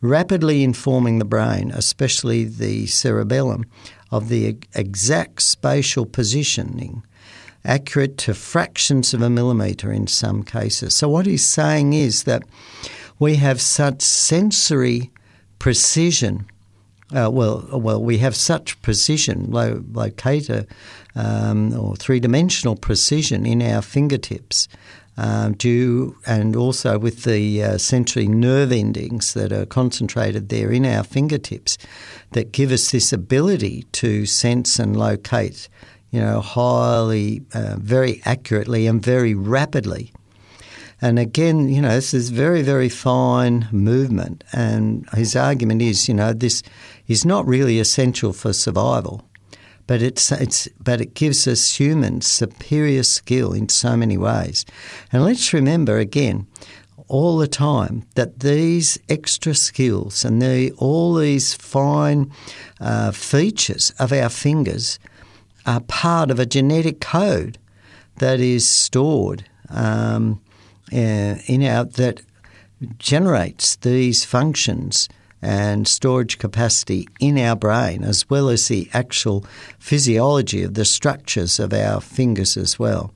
rapidly 0.00 0.62
informing 0.62 1.18
the 1.18 1.24
brain, 1.24 1.70
especially 1.72 2.44
the 2.44 2.86
cerebellum, 2.86 3.66
of 4.10 4.28
the 4.28 4.56
exact 4.74 5.42
spatial 5.42 6.06
positioning, 6.06 7.02
accurate 7.64 8.16
to 8.16 8.32
fractions 8.32 9.12
of 9.12 9.20
a 9.20 9.28
millimetre 9.28 9.92
in 9.92 10.06
some 10.06 10.42
cases. 10.42 10.94
So, 10.94 11.08
what 11.08 11.26
he's 11.26 11.44
saying 11.44 11.92
is 11.92 12.22
that 12.22 12.44
we 13.18 13.36
have 13.36 13.60
such 13.60 14.00
sensory 14.00 15.10
precision. 15.58 16.46
Uh, 17.14 17.28
well, 17.30 17.68
well, 17.72 18.02
we 18.02 18.18
have 18.18 18.36
such 18.36 18.80
precision, 18.82 19.50
lo- 19.50 19.82
locator 19.92 20.64
um, 21.16 21.76
or 21.78 21.96
three-dimensional 21.96 22.76
precision 22.76 23.44
in 23.44 23.60
our 23.60 23.82
fingertips 23.82 24.68
um, 25.18 25.54
due 25.54 26.16
and 26.26 26.54
also 26.54 26.96
with 26.96 27.24
the 27.24 27.62
uh, 27.62 27.76
sensory 27.76 28.28
nerve 28.28 28.70
endings 28.70 29.34
that 29.34 29.52
are 29.52 29.66
concentrated 29.66 30.48
there 30.48 30.70
in 30.70 30.86
our 30.86 31.02
fingertips 31.02 31.76
that 32.30 32.52
give 32.52 32.70
us 32.70 32.92
this 32.92 33.12
ability 33.12 33.82
to 33.92 34.26
sense 34.26 34.78
and 34.78 34.96
locate, 34.96 35.68
you 36.12 36.20
know, 36.20 36.40
highly, 36.40 37.42
uh, 37.52 37.74
very 37.78 38.22
accurately 38.24 38.86
and 38.86 39.02
very 39.02 39.34
rapidly. 39.34 40.12
And 41.00 41.18
again, 41.18 41.68
you 41.68 41.82
know, 41.82 41.96
this 41.96 42.14
is 42.14 42.30
very, 42.30 42.62
very 42.62 42.88
fine 42.88 43.68
movement. 43.72 44.44
And 44.52 45.08
his 45.14 45.34
argument 45.34 45.82
is, 45.82 46.08
you 46.08 46.14
know, 46.14 46.32
this 46.32 46.62
is 47.08 47.24
not 47.24 47.46
really 47.46 47.80
essential 47.80 48.32
for 48.32 48.52
survival 48.52 49.27
but 49.88 50.02
it's, 50.02 50.30
it's 50.30 50.68
but 50.78 51.00
it 51.00 51.14
gives 51.14 51.48
us 51.48 51.80
humans 51.80 52.26
superior 52.26 53.02
skill 53.02 53.52
in 53.52 53.68
so 53.68 53.96
many 53.96 54.16
ways. 54.16 54.64
And 55.10 55.24
let's 55.24 55.52
remember 55.52 55.98
again, 55.98 56.46
all 57.08 57.38
the 57.38 57.48
time 57.48 58.04
that 58.14 58.40
these 58.40 58.98
extra 59.08 59.54
skills 59.54 60.24
and 60.24 60.42
the, 60.42 60.70
all 60.72 61.14
these 61.14 61.54
fine 61.54 62.30
uh, 62.80 63.10
features 63.12 63.90
of 63.98 64.12
our 64.12 64.28
fingers 64.28 64.98
are 65.66 65.80
part 65.80 66.30
of 66.30 66.38
a 66.38 66.46
genetic 66.46 67.00
code 67.00 67.58
that 68.16 68.40
is 68.40 68.68
stored 68.68 69.44
um, 69.70 70.40
uh, 70.92 71.36
in 71.46 71.64
our 71.64 71.84
that 71.84 72.20
generates 72.98 73.76
these 73.76 74.24
functions 74.24 75.08
and 75.40 75.86
storage 75.86 76.38
capacity 76.38 77.08
in 77.20 77.38
our 77.38 77.54
brain, 77.54 78.02
as 78.02 78.28
well 78.28 78.48
as 78.48 78.68
the 78.68 78.88
actual 78.92 79.44
physiology 79.78 80.62
of 80.62 80.74
the 80.74 80.84
structures 80.84 81.60
of 81.60 81.72
our 81.72 82.00
fingers 82.00 82.56
as 82.56 82.78
well. 82.78 83.12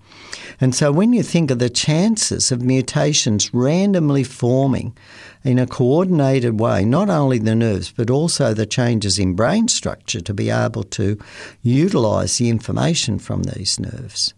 And 0.61 0.75
so, 0.75 0.93
when 0.93 1.13
you 1.13 1.23
think 1.23 1.51
of 1.51 1.59
the 1.59 1.71
chances 1.71 2.53
of 2.53 2.63
mutations 2.63 3.53
randomly 3.53 4.23
forming 4.23 4.97
in 5.43 5.59
a 5.59 5.67
coordinated 5.67 6.61
way, 6.61 6.85
not 6.85 7.11
only 7.11 7.39
the 7.39 7.55
nerves, 7.55 7.93
but 7.93 8.11
also 8.11 8.55
the 8.55 8.67
changes 8.67 9.19
in 9.19 9.35
brain 9.35 9.69
structure 9.69 10.21
to 10.21 10.35
be 10.35 10.51
able 10.51 10.85
to 10.85 11.19
utilize 11.63 12.39
the 12.39 12.49
information 12.49 13.19
from 13.19 13.43
these 13.43 13.81
nerves. 13.81 14.35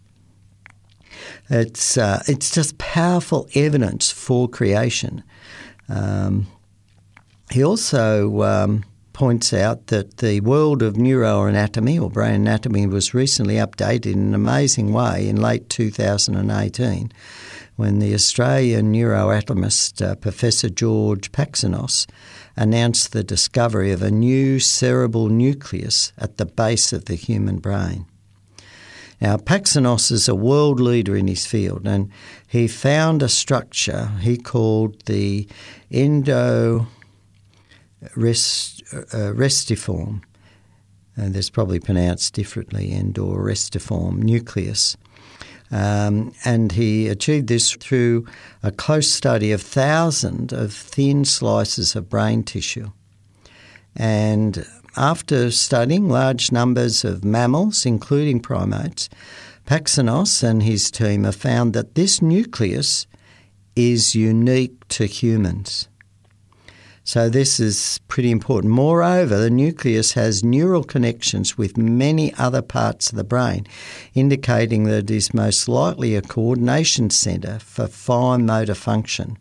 It's, 1.49 1.97
uh, 1.97 2.23
it's 2.27 2.49
just 2.51 2.77
powerful 2.77 3.47
evidence 3.53 4.11
for 4.11 4.49
creation. 4.49 5.23
Um, 5.87 6.47
he 7.51 7.63
also 7.63 8.41
um, 8.43 8.83
points 9.13 9.53
out 9.53 9.87
that 9.87 10.17
the 10.17 10.41
world 10.41 10.81
of 10.81 10.95
neuroanatomy 10.95 12.01
or 12.01 12.09
brain 12.09 12.35
anatomy 12.35 12.85
was 12.85 13.13
recently 13.13 13.55
updated 13.55 14.13
in 14.13 14.19
an 14.19 14.33
amazing 14.33 14.91
way 14.91 15.29
in 15.29 15.41
late 15.41 15.69
2018 15.69 17.11
when 17.77 17.99
the 17.99 18.13
Australian 18.13 18.93
neuroanatomist 18.93 20.05
uh, 20.05 20.15
Professor 20.15 20.69
George 20.69 21.31
Paxinos 21.31 22.07
announced 22.55 23.11
the 23.11 23.23
discovery 23.23 23.91
of 23.91 24.01
a 24.01 24.11
new 24.11 24.59
cerebral 24.59 25.29
nucleus 25.29 26.13
at 26.17 26.37
the 26.37 26.45
base 26.45 26.93
of 26.93 27.05
the 27.05 27.15
human 27.15 27.59
brain. 27.59 28.05
Now, 29.21 29.37
Paxinos 29.37 30.11
is 30.11 30.27
a 30.27 30.35
world 30.35 30.79
leader 30.79 31.15
in 31.15 31.27
his 31.27 31.45
field, 31.45 31.87
and 31.87 32.11
he 32.47 32.67
found 32.67 33.23
a 33.23 33.29
structure 33.29 34.11
he 34.19 34.37
called 34.37 35.05
the 35.05 35.47
endo 35.89 36.87
rest, 38.15 38.83
uh, 38.93 39.33
restiform, 39.33 40.21
and 41.15 41.33
that's 41.33 41.49
probably 41.49 41.79
pronounced 41.79 42.33
differently, 42.33 42.91
and 42.91 43.17
or 43.17 43.43
restiform 43.43 44.17
nucleus. 44.23 44.97
Um, 45.71 46.33
and 46.43 46.71
he 46.71 47.07
achieved 47.07 47.47
this 47.47 47.73
through 47.73 48.25
a 48.61 48.71
close 48.71 49.09
study 49.09 49.51
of 49.51 49.61
thousands 49.61 50.53
of 50.53 50.73
thin 50.73 51.25
slices 51.25 51.95
of 51.95 52.09
brain 52.09 52.43
tissue. 52.43 52.91
And 53.95 54.65
after 54.95 55.51
studying 55.51 56.07
large 56.07 56.51
numbers 56.51 57.03
of 57.03 57.25
mammals, 57.25 57.85
including 57.85 58.39
primates, 58.41 59.09
Paxinos 59.65 60.43
and 60.43 60.61
his 60.61 60.91
team 60.91 61.23
have 61.23 61.35
found 61.35 61.73
that 61.73 61.95
this 61.95 62.21
nucleus 62.21 63.07
is 63.75 64.15
unique 64.15 64.87
to 64.89 65.05
humans. 65.05 65.87
So 67.07 67.29
this 67.29 67.59
is 67.59 67.99
pretty 68.07 68.31
important. 68.31 68.73
Moreover, 68.73 69.37
the 69.37 69.51
nucleus 69.51 70.13
has 70.13 70.43
neural 70.43 70.83
connections 70.83 71.55
with 71.55 71.77
many 71.77 72.33
other 72.33 72.63
parts 72.63 73.11
of 73.11 73.15
the 73.15 73.23
brain, 73.23 73.67
indicating 74.15 74.85
that 74.85 75.03
it 75.03 75.11
is 75.11 75.31
most 75.31 75.69
likely 75.69 76.15
a 76.15 76.23
coordination 76.23 77.11
centre 77.11 77.59
for 77.59 77.85
fine 77.87 78.47
motor 78.47 78.73
function, 78.73 79.37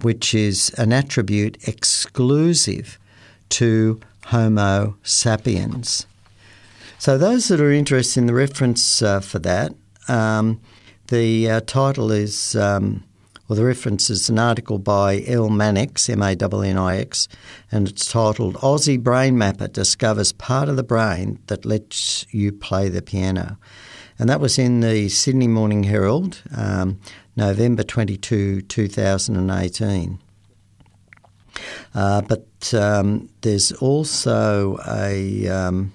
which 0.00 0.34
is 0.34 0.70
an 0.70 0.92
attribute 0.92 1.56
exclusive 1.68 2.98
to 3.50 4.00
Homo 4.26 4.96
sapiens. 5.04 6.06
So, 6.98 7.16
those 7.16 7.46
that 7.46 7.60
are 7.60 7.70
interested 7.70 8.18
in 8.18 8.26
the 8.26 8.34
reference 8.34 9.02
uh, 9.02 9.20
for 9.20 9.38
that, 9.38 9.72
um, 10.08 10.60
the 11.08 11.48
uh, 11.48 11.60
title 11.60 12.10
is, 12.10 12.56
um, 12.56 13.04
well, 13.52 13.58
the 13.58 13.66
reference 13.66 14.08
is 14.08 14.30
an 14.30 14.38
article 14.38 14.78
by 14.78 15.22
L. 15.26 15.50
Mannix, 15.50 16.08
M 16.08 16.22
A 16.22 16.30
N 16.30 16.64
N 16.64 16.78
I 16.78 16.96
X, 16.96 17.28
and 17.70 17.86
it's 17.86 18.10
titled 18.10 18.54
Aussie 18.54 18.98
Brain 18.98 19.36
Mapper 19.36 19.68
Discovers 19.68 20.32
Part 20.32 20.70
of 20.70 20.76
the 20.76 20.82
Brain 20.82 21.38
That 21.48 21.66
Lets 21.66 22.24
You 22.30 22.50
Play 22.50 22.88
the 22.88 23.02
Piano. 23.02 23.58
And 24.18 24.30
that 24.30 24.40
was 24.40 24.58
in 24.58 24.80
the 24.80 25.10
Sydney 25.10 25.48
Morning 25.48 25.82
Herald, 25.82 26.42
um, 26.56 26.98
November 27.36 27.82
22, 27.82 28.62
2018. 28.62 30.18
Uh, 31.94 32.22
but 32.22 32.72
um, 32.72 33.28
there's 33.42 33.70
also 33.72 34.78
a, 34.88 35.46
um, 35.48 35.92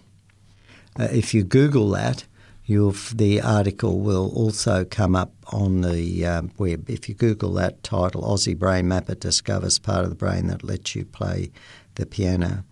uh, 0.99 1.07
if 1.11 1.33
you 1.33 1.43
Google 1.43 1.89
that, 1.89 2.23
the 2.67 3.41
article 3.41 3.99
will 3.99 4.29
also 4.35 4.83
come 4.83 5.15
up 5.15 5.31
on 5.53 5.81
the 5.81 6.25
um, 6.25 6.51
web. 6.57 6.89
If 6.89 7.07
you 7.07 7.15
Google 7.15 7.53
that 7.53 7.81
title, 7.81 8.23
Aussie 8.23 8.57
Brain 8.57 8.89
Mapper 8.89 9.15
discovers 9.15 9.79
part 9.79 10.03
of 10.03 10.09
the 10.09 10.15
brain 10.15 10.47
that 10.47 10.63
lets 10.63 10.93
you 10.93 11.05
play 11.05 11.49
the 11.95 12.05
piano. 12.05 12.65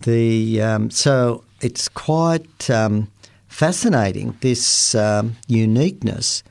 The 0.00 0.62
um, 0.62 0.90
so 0.90 1.44
it's 1.60 1.88
quite 1.88 2.70
um, 2.70 3.10
fascinating 3.46 4.36
this 4.40 4.94
um, 4.94 5.36
uniqueness, 5.48 6.42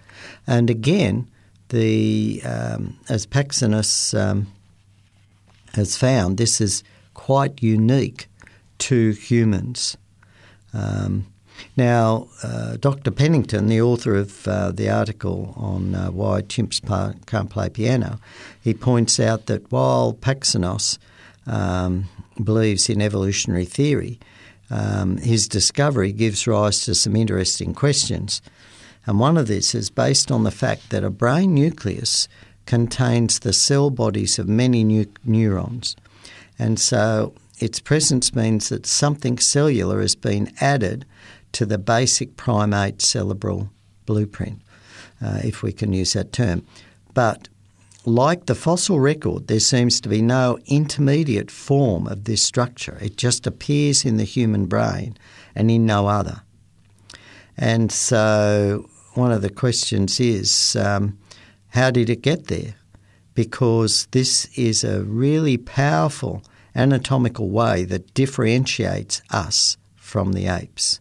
and 0.45 0.69
again, 0.69 1.27
the 1.69 2.41
um, 2.45 2.99
as 3.09 3.25
Paxinos 3.25 4.17
um, 4.17 4.47
has 5.73 5.97
found, 5.97 6.37
this 6.37 6.61
is 6.61 6.83
quite 7.15 7.63
unique 7.63 8.27
to 8.77 9.11
humans. 9.11 9.97
Um, 10.71 11.32
now, 11.75 12.27
uh, 12.43 12.77
Dr. 12.77 13.11
Pennington, 13.11 13.67
the 13.67 13.81
author 13.81 14.15
of 14.15 14.47
uh, 14.47 14.71
the 14.71 14.89
article 14.89 15.53
on 15.57 15.95
uh, 15.95 16.11
why 16.11 16.41
chimps 16.41 16.81
can't 17.25 17.49
play 17.49 17.69
piano, 17.69 18.19
he 18.61 18.73
points 18.73 19.19
out 19.19 19.47
that 19.47 19.71
while 19.71 20.13
Paxinos 20.13 20.97
um, 21.47 22.05
believes 22.43 22.89
in 22.89 23.01
evolutionary 23.01 23.65
theory, 23.65 24.19
um, 24.69 25.17
his 25.17 25.47
discovery 25.47 26.11
gives 26.11 26.47
rise 26.47 26.81
to 26.85 26.95
some 26.95 27.15
interesting 27.15 27.73
questions. 27.73 28.41
And 29.05 29.19
one 29.19 29.37
of 29.37 29.47
these 29.47 29.75
is 29.75 29.89
based 29.89 30.31
on 30.31 30.43
the 30.43 30.51
fact 30.51 30.89
that 30.91 31.03
a 31.03 31.09
brain 31.09 31.53
nucleus 31.53 32.27
contains 32.65 33.39
the 33.39 33.53
cell 33.53 33.89
bodies 33.89 34.39
of 34.39 34.47
many 34.47 34.83
nu- 34.83 35.05
neurons. 35.25 35.95
And 36.57 36.79
so 36.79 37.33
its 37.59 37.79
presence 37.79 38.33
means 38.33 38.69
that 38.69 38.85
something 38.85 39.37
cellular 39.37 40.01
has 40.01 40.15
been 40.15 40.53
added 40.61 41.05
to 41.53 41.65
the 41.65 41.77
basic 41.77 42.35
primate 42.35 43.01
cerebral 43.01 43.69
blueprint, 44.05 44.61
uh, 45.21 45.39
if 45.43 45.63
we 45.63 45.71
can 45.71 45.93
use 45.93 46.13
that 46.13 46.33
term. 46.33 46.65
But 47.13 47.47
like 48.05 48.47
the 48.47 48.55
fossil 48.55 48.99
record, 48.99 49.47
there 49.47 49.59
seems 49.59 50.01
to 50.01 50.09
be 50.09 50.21
no 50.21 50.59
intermediate 50.65 51.49
form 51.49 52.07
of 52.07 52.25
this 52.25 52.43
structure. 52.43 52.97
It 53.01 53.15
just 53.15 53.47
appears 53.47 54.03
in 54.03 54.17
the 54.17 54.25
human 54.25 54.65
brain 54.65 55.17
and 55.55 55.71
in 55.71 55.85
no 55.85 56.07
other. 56.07 56.41
And 57.55 57.91
so, 57.91 58.89
one 59.13 59.31
of 59.31 59.41
the 59.41 59.49
questions 59.49 60.19
is 60.19 60.75
um, 60.75 61.17
how 61.69 61.91
did 61.91 62.09
it 62.09 62.21
get 62.21 62.47
there? 62.47 62.75
Because 63.35 64.07
this 64.11 64.45
is 64.57 64.83
a 64.83 65.03
really 65.03 65.57
powerful 65.57 66.43
anatomical 66.75 67.49
way 67.49 67.85
that 67.85 68.13
differentiates 68.13 69.21
us 69.29 69.77
from 69.95 70.33
the 70.33 70.47
apes. 70.47 70.99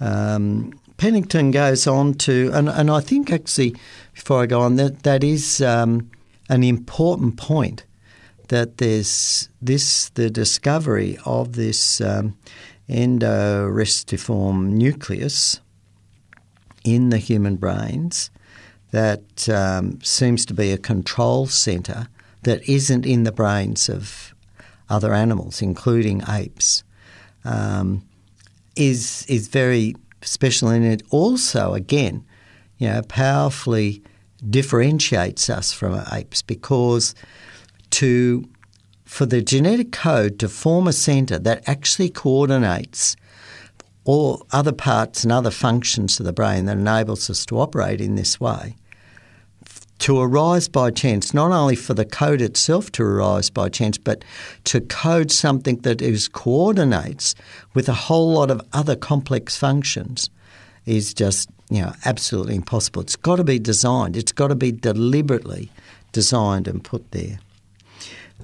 Um, 0.00 0.78
Pennington 0.96 1.50
goes 1.50 1.86
on 1.86 2.14
to, 2.14 2.50
and, 2.52 2.68
and 2.68 2.90
I 2.90 3.00
think 3.00 3.30
actually, 3.30 3.76
before 4.14 4.42
I 4.42 4.46
go 4.46 4.60
on, 4.60 4.76
that 4.76 5.04
that 5.04 5.22
is 5.22 5.60
um, 5.60 6.10
an 6.48 6.64
important 6.64 7.36
point 7.36 7.84
that 8.48 8.78
there's 8.78 9.48
this 9.60 10.08
the 10.10 10.30
discovery 10.30 11.18
of 11.24 11.52
this 11.54 12.00
um, 12.00 12.36
endorestiform 12.88 14.70
nucleus 14.70 15.60
in 16.84 17.10
the 17.10 17.18
human 17.18 17.56
brains 17.56 18.30
that 18.90 19.48
um, 19.48 20.00
seems 20.02 20.46
to 20.46 20.54
be 20.54 20.72
a 20.72 20.78
control 20.78 21.46
centre 21.46 22.08
that 22.42 22.66
isn't 22.68 23.04
in 23.04 23.24
the 23.24 23.32
brains 23.32 23.88
of 23.88 24.34
other 24.88 25.12
animals, 25.12 25.60
including 25.60 26.22
apes, 26.28 26.82
um, 27.44 28.07
is 28.78 29.26
is 29.28 29.48
very 29.48 29.94
special, 30.22 30.68
and 30.68 30.84
it. 30.84 31.02
Also, 31.10 31.74
again, 31.74 32.24
you 32.78 32.88
know, 32.88 33.02
powerfully 33.02 34.02
differentiates 34.48 35.50
us 35.50 35.72
from 35.72 36.00
apes 36.12 36.42
because 36.42 37.14
to 37.90 38.48
for 39.04 39.26
the 39.26 39.42
genetic 39.42 39.90
code 39.90 40.38
to 40.38 40.48
form 40.48 40.86
a 40.86 40.92
centre 40.92 41.38
that 41.38 41.66
actually 41.68 42.08
coordinates 42.08 43.16
all 44.04 44.46
other 44.52 44.72
parts 44.72 45.24
and 45.24 45.32
other 45.32 45.50
functions 45.50 46.20
of 46.20 46.26
the 46.26 46.32
brain 46.32 46.66
that 46.66 46.76
enables 46.76 47.28
us 47.28 47.44
to 47.46 47.58
operate 47.58 48.00
in 48.00 48.14
this 48.14 48.38
way 48.38 48.76
to 49.98 50.20
arise 50.20 50.68
by 50.68 50.90
chance, 50.90 51.34
not 51.34 51.50
only 51.50 51.74
for 51.74 51.94
the 51.94 52.04
code 52.04 52.40
itself 52.40 52.92
to 52.92 53.02
arise 53.02 53.50
by 53.50 53.68
chance, 53.68 53.98
but 53.98 54.24
to 54.64 54.80
code 54.80 55.32
something 55.32 55.76
that 55.78 56.00
is 56.00 56.28
coordinates 56.28 57.34
with 57.74 57.88
a 57.88 57.94
whole 57.94 58.32
lot 58.32 58.50
of 58.50 58.60
other 58.72 58.94
complex 58.94 59.56
functions 59.56 60.30
is 60.86 61.12
just 61.12 61.50
you 61.68 61.82
know 61.82 61.92
absolutely 62.04 62.54
impossible. 62.54 63.02
It's 63.02 63.16
got 63.16 63.36
to 63.36 63.44
be 63.44 63.58
designed. 63.58 64.16
It's 64.16 64.32
got 64.32 64.48
to 64.48 64.54
be 64.54 64.72
deliberately 64.72 65.70
designed 66.12 66.68
and 66.68 66.82
put 66.82 67.10
there. 67.10 67.38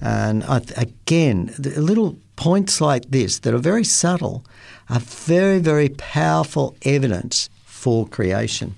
And 0.02 0.42
I, 0.44 0.60
again, 0.76 1.54
little 1.58 2.16
points 2.36 2.80
like 2.80 3.10
this 3.10 3.38
that 3.40 3.54
are 3.54 3.58
very 3.58 3.84
subtle 3.84 4.44
are 4.90 5.00
very, 5.00 5.60
very 5.60 5.88
powerful 5.88 6.76
evidence 6.82 7.48
for 7.64 8.06
creation. 8.06 8.74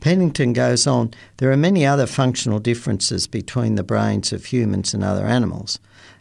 Pennington 0.00 0.52
goes 0.52 0.86
on, 0.86 1.12
there 1.36 1.52
are 1.52 1.56
many 1.56 1.86
other 1.86 2.06
functional 2.06 2.58
differences 2.58 3.26
between 3.26 3.76
the 3.76 3.84
brains 3.84 4.32
of 4.32 4.46
humans 4.46 4.94
and 4.94 5.04
other 5.04 5.26
animals. 5.26 5.78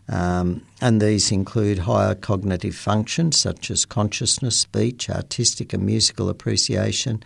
Um, 0.08 0.66
and 0.82 1.02
these 1.02 1.32
include 1.32 1.80
higher 1.80 2.16
cognitive 2.16 2.76
functions 2.76 3.38
such 3.38 3.72
as 3.72 3.86
consciousness, 3.86 4.58
speech, 4.58 5.10
artistic 5.10 5.74
and 5.74 5.86
musical 5.86 6.28
appreciation, 6.28 7.24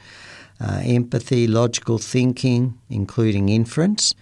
uh, 0.62 0.82
empathy, 0.84 1.48
logical 1.48 1.98
thinking, 1.98 2.78
including 2.90 3.50
inference, 3.50 4.14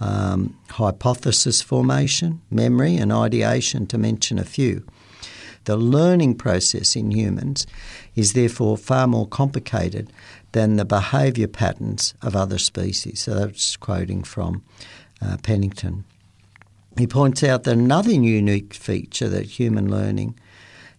um, 0.00 0.56
hypothesis 0.70 1.60
formation, 1.60 2.40
memory, 2.50 2.96
and 2.96 3.12
ideation, 3.12 3.86
to 3.88 3.98
mention 3.98 4.38
a 4.38 4.44
few. 4.44 4.86
The 5.64 5.76
learning 5.76 6.36
process 6.36 6.94
in 6.94 7.10
humans 7.10 7.66
is 8.14 8.34
therefore 8.34 8.76
far 8.76 9.06
more 9.06 9.26
complicated 9.26 10.12
than 10.54 10.76
the 10.76 10.84
behaviour 10.84 11.48
patterns 11.48 12.14
of 12.22 12.36
other 12.36 12.58
species. 12.58 13.22
So 13.22 13.34
that's 13.34 13.76
quoting 13.76 14.22
from 14.22 14.62
uh, 15.20 15.36
Pennington. 15.42 16.04
He 16.96 17.08
points 17.08 17.42
out 17.42 17.64
that 17.64 17.76
another 17.76 18.12
unique 18.12 18.72
feature 18.72 19.28
that 19.28 19.58
human 19.58 19.90
learning 19.90 20.38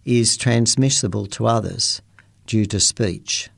is 0.04 0.36
transmissible 0.36 1.26
to 1.26 1.46
others 1.46 2.02
due 2.46 2.66
to 2.66 2.78
speech, 2.78 3.48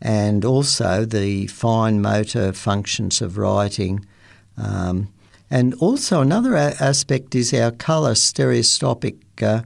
and 0.00 0.42
also 0.44 1.04
the 1.04 1.46
fine 1.48 2.00
motor 2.00 2.54
functions 2.54 3.20
of 3.20 3.36
writing. 3.36 4.04
Um, 4.56 5.08
and 5.50 5.74
also, 5.74 6.22
another 6.22 6.54
a- 6.54 6.82
aspect 6.82 7.34
is 7.34 7.52
our 7.52 7.72
colour 7.72 8.14
stereoscopic 8.14 9.16
uh, 9.42 9.62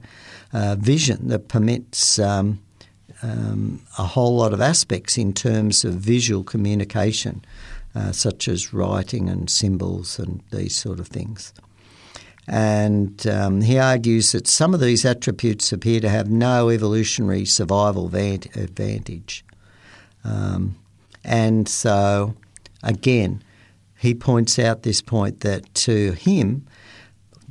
uh, 0.51 0.75
vision 0.77 1.29
that 1.29 1.47
permits 1.47 2.19
um, 2.19 2.59
um, 3.21 3.81
a 3.97 4.03
whole 4.03 4.35
lot 4.35 4.53
of 4.53 4.61
aspects 4.61 5.17
in 5.17 5.33
terms 5.33 5.85
of 5.85 5.93
visual 5.93 6.43
communication, 6.43 7.43
uh, 7.95 8.11
such 8.11 8.47
as 8.47 8.73
writing 8.73 9.29
and 9.29 9.49
symbols 9.49 10.19
and 10.19 10.41
these 10.51 10.75
sort 10.75 10.99
of 10.99 11.07
things. 11.07 11.53
And 12.47 13.25
um, 13.27 13.61
he 13.61 13.77
argues 13.77 14.31
that 14.31 14.47
some 14.47 14.73
of 14.73 14.79
these 14.79 15.05
attributes 15.05 15.71
appear 15.71 15.99
to 15.99 16.09
have 16.09 16.29
no 16.29 16.69
evolutionary 16.69 17.45
survival 17.45 18.07
advantage. 18.07 19.45
Um, 20.23 20.75
and 21.23 21.69
so, 21.69 22.35
again, 22.83 23.43
he 23.97 24.15
points 24.15 24.57
out 24.57 24.81
this 24.81 25.01
point 25.01 25.41
that 25.41 25.73
to 25.75 26.13
him, 26.13 26.65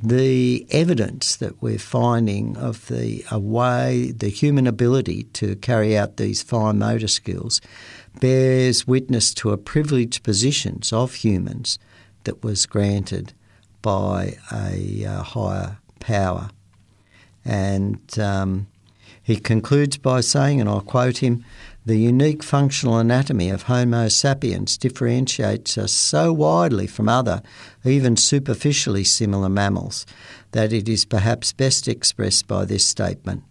the 0.03 0.65
evidence 0.71 1.35
that 1.35 1.61
we're 1.61 1.77
finding 1.77 2.57
of 2.57 2.87
the 2.87 3.23
way 3.31 4.11
the 4.11 4.29
human 4.29 4.65
ability 4.65 5.23
to 5.33 5.55
carry 5.57 5.97
out 5.97 6.17
these 6.17 6.41
fine 6.41 6.79
motor 6.79 7.07
skills 7.07 7.61
bears 8.19 8.87
witness 8.87 9.33
to 9.33 9.51
a 9.51 9.57
privileged 9.57 10.23
positions 10.23 10.91
of 10.91 11.15
humans 11.15 11.77
that 12.23 12.43
was 12.43 12.65
granted 12.65 13.33
by 13.81 14.37
a 14.51 15.05
uh, 15.05 15.23
higher 15.23 15.77
power. 15.99 16.49
And 17.45 18.19
um, 18.19 18.67
he 19.23 19.37
concludes 19.37 19.97
by 19.97 20.21
saying, 20.21 20.59
and 20.59 20.69
I'll 20.69 20.81
quote 20.81 21.17
him, 21.19 21.45
the 21.85 21.97
unique 21.97 22.43
functional 22.43 22.97
anatomy 22.97 23.49
of 23.49 23.63
Homo 23.63 24.07
sapiens 24.07 24.77
differentiates 24.77 25.77
us 25.77 25.91
so 25.91 26.31
widely 26.31 26.85
from 26.85 27.09
other, 27.09 27.41
even 27.83 28.15
superficially 28.15 29.03
similar 29.03 29.49
mammals, 29.49 30.05
that 30.51 30.71
it 30.71 30.87
is 30.87 31.05
perhaps 31.05 31.53
best 31.53 31.87
expressed 31.87 32.47
by 32.47 32.65
this 32.65 32.85
statement. 32.85 33.43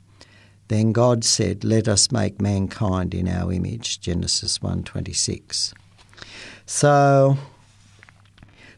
Then 0.69 0.93
God 0.93 1.25
said, 1.25 1.64
Let 1.64 1.88
us 1.88 2.12
make 2.12 2.40
mankind 2.40 3.14
in 3.14 3.27
our 3.27 3.53
image. 3.53 4.01
Genesis 4.01 4.61
1.26. 4.61 5.75
So 6.66 7.37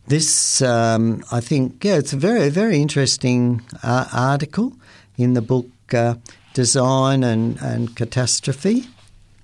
this, 0.06 0.62
um, 0.62 1.22
I 1.30 1.40
think, 1.40 1.84
yeah, 1.84 1.96
it's 1.96 2.14
a 2.14 2.16
very, 2.16 2.48
very 2.48 2.80
interesting 2.80 3.60
uh, 3.82 4.06
article 4.14 4.72
in 5.18 5.34
the 5.34 5.42
book 5.42 5.68
uh, 5.92 6.14
Design 6.54 7.22
and, 7.22 7.60
and 7.60 7.94
Catastrophe. 7.94 8.88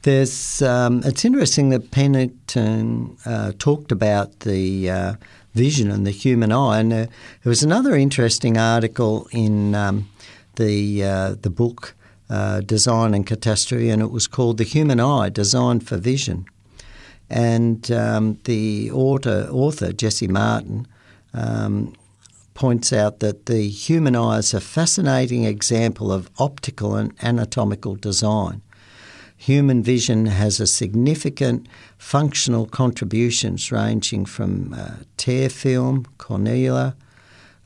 There's, 0.09 0.63
um, 0.63 1.03
it's 1.05 1.27
interesting 1.27 1.69
that 1.69 1.91
Pennington 1.91 3.19
uh, 3.27 3.53
talked 3.59 3.93
about 3.93 4.41
the 4.41 4.89
uh, 4.89 5.13
vision 5.55 5.91
and 5.91 6.07
the 6.07 6.11
human 6.13 6.51
eye, 6.51 6.81
and 6.81 6.91
uh, 6.91 6.97
there 6.97 7.51
was 7.51 7.63
another 7.63 7.95
interesting 7.95 8.57
article 8.57 9.29
in 9.33 9.75
um, 9.75 10.09
the 10.57 11.05
uh, 11.05 11.35
the 11.43 11.51
book 11.51 11.95
uh, 12.31 12.63
Design 12.63 13.13
and 13.13 13.27
Catastrophe, 13.27 13.91
and 13.91 14.01
it 14.01 14.11
was 14.11 14.27
called 14.27 14.57
"The 14.57 14.65
Human 14.65 14.99
Eye: 14.99 15.29
Designed 15.29 15.87
for 15.87 15.99
Vision." 15.99 16.47
And 17.29 17.93
um, 17.93 18.39
the 18.45 18.91
author, 18.91 19.47
author 19.53 19.93
Jesse 19.93 20.27
Martin, 20.27 20.87
um, 21.35 21.93
points 22.55 22.95
out 22.95 23.21
that 23.21 23.45
the 23.45 23.69
human 23.69 24.17
eye 24.17 24.39
is 24.39 24.55
a 24.55 24.61
fascinating 24.63 25.45
example 25.45 26.11
of 26.11 26.31
optical 26.39 26.97
and 26.97 27.13
anatomical 27.21 27.95
design 27.95 28.63
human 29.39 29.83
vision 29.83 30.27
has 30.27 30.61
a 30.61 30.67
significant 30.67 31.67
functional 31.97 32.67
contributions 32.67 33.73
ranging 33.73 34.27
from 34.27 34.75
uh, 34.75 34.91
tear 35.17 35.49
film, 35.49 36.05
cornea, 36.19 36.95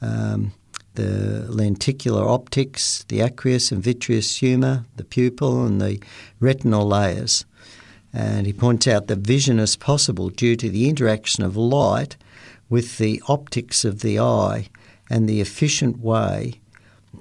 um, 0.02 0.52
the 0.94 1.46
lenticular 1.48 2.28
optics, 2.28 3.04
the 3.08 3.22
aqueous 3.22 3.72
and 3.72 3.82
vitreous 3.82 4.36
humour, 4.36 4.84
the 4.96 5.04
pupil, 5.04 5.64
and 5.64 5.80
the 5.80 5.98
retinal 6.38 6.86
layers. 6.86 7.46
And 8.12 8.46
he 8.46 8.52
points 8.52 8.86
out 8.86 9.06
that 9.06 9.20
vision 9.20 9.58
is 9.58 9.74
possible 9.74 10.28
due 10.28 10.54
to 10.56 10.68
the 10.68 10.90
interaction 10.90 11.42
of 11.42 11.56
light 11.56 12.18
with 12.68 12.98
the 12.98 13.22
optics 13.26 13.86
of 13.86 14.00
the 14.00 14.18
eye 14.20 14.68
and 15.08 15.26
the 15.26 15.40
efficient 15.40 15.98
way 15.98 16.60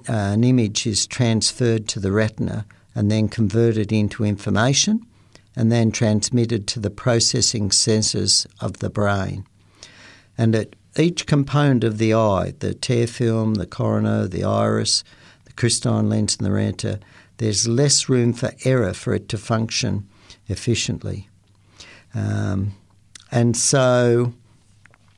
uh, 0.08 0.12
an 0.12 0.44
image 0.44 0.86
is 0.86 1.06
transferred 1.06 1.88
to 1.88 2.00
the 2.00 2.12
retina 2.12 2.66
and 2.94 3.10
then 3.10 3.28
converted 3.28 3.92
into 3.92 4.24
information 4.24 5.06
and 5.56 5.70
then 5.70 5.90
transmitted 5.90 6.66
to 6.66 6.80
the 6.80 6.90
processing 6.90 7.70
sensors 7.70 8.46
of 8.60 8.78
the 8.78 8.90
brain. 8.90 9.46
And 10.38 10.54
at 10.54 10.74
each 10.98 11.26
component 11.26 11.84
of 11.84 11.98
the 11.98 12.14
eye, 12.14 12.54
the 12.58 12.74
tear 12.74 13.06
film, 13.06 13.54
the 13.54 13.66
cornea, 13.66 14.28
the 14.28 14.44
iris, 14.44 15.04
the 15.44 15.52
crystalline 15.52 16.08
lens, 16.08 16.36
and 16.36 16.46
the 16.46 16.52
retina, 16.52 17.00
there's 17.38 17.68
less 17.68 18.08
room 18.08 18.32
for 18.32 18.52
error 18.64 18.92
for 18.92 19.14
it 19.14 19.28
to 19.30 19.38
function 19.38 20.08
efficiently. 20.48 21.28
Um, 22.14 22.74
and 23.30 23.56
so 23.56 24.34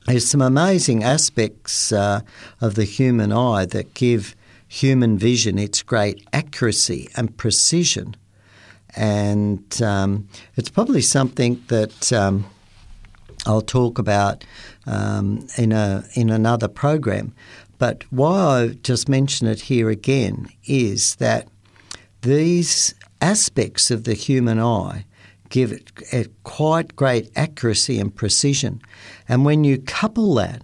there's 0.06 0.28
some 0.28 0.42
amazing 0.42 1.02
aspects 1.02 1.92
uh, 1.92 2.20
of 2.60 2.74
the 2.74 2.84
human 2.84 3.32
eye 3.32 3.66
that 3.66 3.94
give 3.94 4.36
human 4.74 5.16
vision, 5.16 5.56
its 5.56 5.82
great 5.82 6.26
accuracy 6.32 7.08
and 7.16 7.36
precision. 7.36 8.16
And 8.96 9.80
um, 9.80 10.28
it's 10.56 10.68
probably 10.68 11.00
something 11.00 11.62
that 11.68 12.12
um, 12.12 12.46
I'll 13.46 13.60
talk 13.60 14.00
about 14.00 14.44
um, 14.86 15.46
in, 15.56 15.70
a, 15.70 16.04
in 16.14 16.28
another 16.28 16.66
program. 16.66 17.32
But 17.78 18.04
why 18.10 18.62
I 18.62 18.68
just 18.82 19.08
mention 19.08 19.46
it 19.46 19.60
here 19.60 19.90
again 19.90 20.48
is 20.64 21.16
that 21.16 21.46
these 22.22 22.96
aspects 23.20 23.92
of 23.92 24.02
the 24.02 24.14
human 24.14 24.58
eye 24.58 25.04
give 25.50 25.70
it 25.70 26.42
quite 26.42 26.96
great 26.96 27.30
accuracy 27.36 28.00
and 28.00 28.12
precision. 28.12 28.82
And 29.28 29.44
when 29.44 29.62
you 29.62 29.78
couple 29.78 30.34
that 30.34 30.62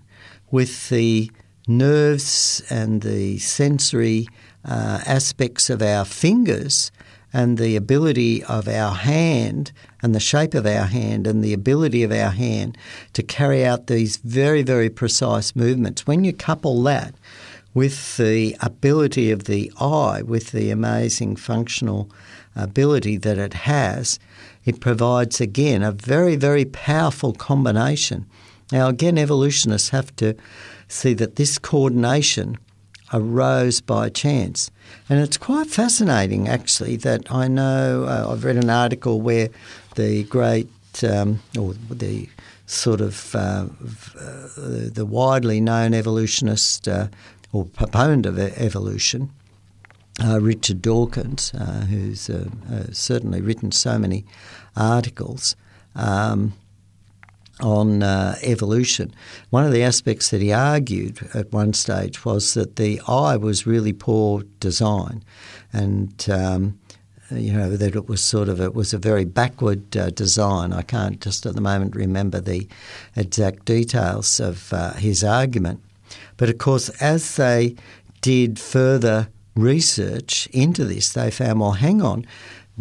with 0.50 0.88
the 0.88 1.30
nerves 1.66 2.62
and 2.70 3.02
the 3.02 3.38
sensory 3.38 4.26
uh, 4.64 5.00
aspects 5.06 5.70
of 5.70 5.82
our 5.82 6.04
fingers 6.04 6.90
and 7.32 7.58
the 7.58 7.76
ability 7.76 8.42
of 8.44 8.66
our 8.66 8.94
hand 8.94 9.72
and 10.02 10.14
the 10.14 10.20
shape 10.20 10.54
of 10.54 10.66
our 10.66 10.86
hand 10.86 11.26
and 11.26 11.44
the 11.44 11.52
ability 11.52 12.02
of 12.02 12.10
our 12.10 12.30
hand 12.30 12.76
to 13.12 13.22
carry 13.22 13.64
out 13.64 13.86
these 13.86 14.16
very, 14.16 14.62
very 14.62 14.90
precise 14.90 15.54
movements. 15.54 16.06
When 16.06 16.24
you 16.24 16.32
couple 16.32 16.82
that 16.84 17.14
with 17.72 18.16
the 18.16 18.56
ability 18.60 19.30
of 19.30 19.44
the 19.44 19.72
eye, 19.80 20.22
with 20.22 20.50
the 20.50 20.70
amazing 20.70 21.36
functional 21.36 22.10
ability 22.56 23.16
that 23.18 23.38
it 23.38 23.54
has, 23.54 24.18
it 24.64 24.80
provides 24.80 25.40
again 25.40 25.82
a 25.82 25.92
very, 25.92 26.36
very 26.36 26.64
powerful 26.64 27.32
combination. 27.32 28.26
Now, 28.72 28.88
again, 28.88 29.18
evolutionists 29.18 29.90
have 29.90 30.14
to 30.16 30.34
see 30.88 31.14
that 31.14 31.36
this 31.36 31.58
coordination 31.58 32.58
arose 33.12 33.80
by 33.80 34.08
chance. 34.08 34.70
And 35.08 35.20
it's 35.20 35.36
quite 35.36 35.68
fascinating, 35.68 36.48
actually, 36.48 36.96
that 36.96 37.32
I 37.32 37.48
know 37.48 38.04
uh, 38.04 38.32
I've 38.32 38.44
read 38.44 38.56
an 38.56 38.70
article 38.70 39.20
where 39.20 39.48
the 39.96 40.24
great, 40.24 40.68
um, 41.02 41.40
or 41.58 41.74
the 41.90 42.28
sort 42.66 43.00
of 43.00 43.34
uh, 43.34 43.66
uh, 44.20 44.48
the 44.56 45.04
widely 45.04 45.60
known 45.60 45.92
evolutionist 45.92 46.86
uh, 46.86 47.08
or 47.52 47.64
proponent 47.64 48.26
of 48.26 48.38
evolution, 48.38 49.30
uh, 50.24 50.40
Richard 50.40 50.80
Dawkins, 50.80 51.52
uh, 51.54 51.86
who's 51.90 52.30
certainly 52.92 53.40
written 53.40 53.72
so 53.72 53.98
many 53.98 54.24
articles. 54.76 55.56
Um, 55.96 56.52
on 57.62 58.02
uh, 58.02 58.36
evolution. 58.42 59.12
One 59.50 59.64
of 59.64 59.72
the 59.72 59.82
aspects 59.82 60.30
that 60.30 60.40
he 60.40 60.52
argued 60.52 61.28
at 61.34 61.52
one 61.52 61.72
stage 61.72 62.24
was 62.24 62.54
that 62.54 62.76
the 62.76 63.00
eye 63.06 63.36
was 63.36 63.66
really 63.66 63.92
poor 63.92 64.42
design, 64.60 65.22
and 65.72 66.28
um, 66.30 66.78
you 67.30 67.52
know 67.52 67.76
that 67.76 67.94
it 67.94 68.08
was 68.08 68.20
sort 68.20 68.48
of 68.48 68.60
it 68.60 68.74
was 68.74 68.92
a 68.92 68.98
very 68.98 69.24
backward 69.24 69.96
uh, 69.96 70.10
design. 70.10 70.72
I 70.72 70.82
can't 70.82 71.20
just 71.20 71.46
at 71.46 71.54
the 71.54 71.60
moment 71.60 71.94
remember 71.94 72.40
the 72.40 72.68
exact 73.16 73.64
details 73.64 74.40
of 74.40 74.72
uh, 74.72 74.94
his 74.94 75.22
argument, 75.22 75.80
but 76.36 76.48
of 76.48 76.58
course, 76.58 76.88
as 77.00 77.36
they 77.36 77.76
did 78.20 78.58
further 78.58 79.28
research 79.54 80.48
into 80.52 80.84
this, 80.84 81.12
they 81.12 81.30
found 81.30 81.60
well, 81.60 81.72
hang 81.72 82.02
on, 82.02 82.26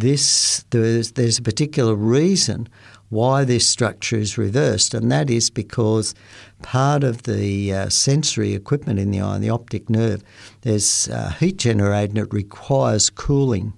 this 0.01 0.65
there's 0.69 1.13
there's 1.13 1.39
a 1.39 1.43
particular 1.43 1.95
reason 1.95 2.67
why 3.09 3.43
this 3.43 3.67
structure 3.67 4.17
is 4.17 4.37
reversed, 4.37 4.93
and 4.93 5.11
that 5.11 5.29
is 5.29 5.49
because 5.49 6.13
part 6.61 7.03
of 7.03 7.23
the 7.23 7.73
uh, 7.73 7.89
sensory 7.89 8.53
equipment 8.53 8.99
in 8.99 9.11
the 9.11 9.21
eye, 9.21 9.39
the 9.39 9.49
optic 9.49 9.89
nerve, 9.89 10.23
there's 10.61 11.09
uh, 11.09 11.31
heat 11.39 11.57
generated 11.57 12.11
and 12.11 12.27
it 12.27 12.33
requires 12.33 13.09
cooling. 13.09 13.73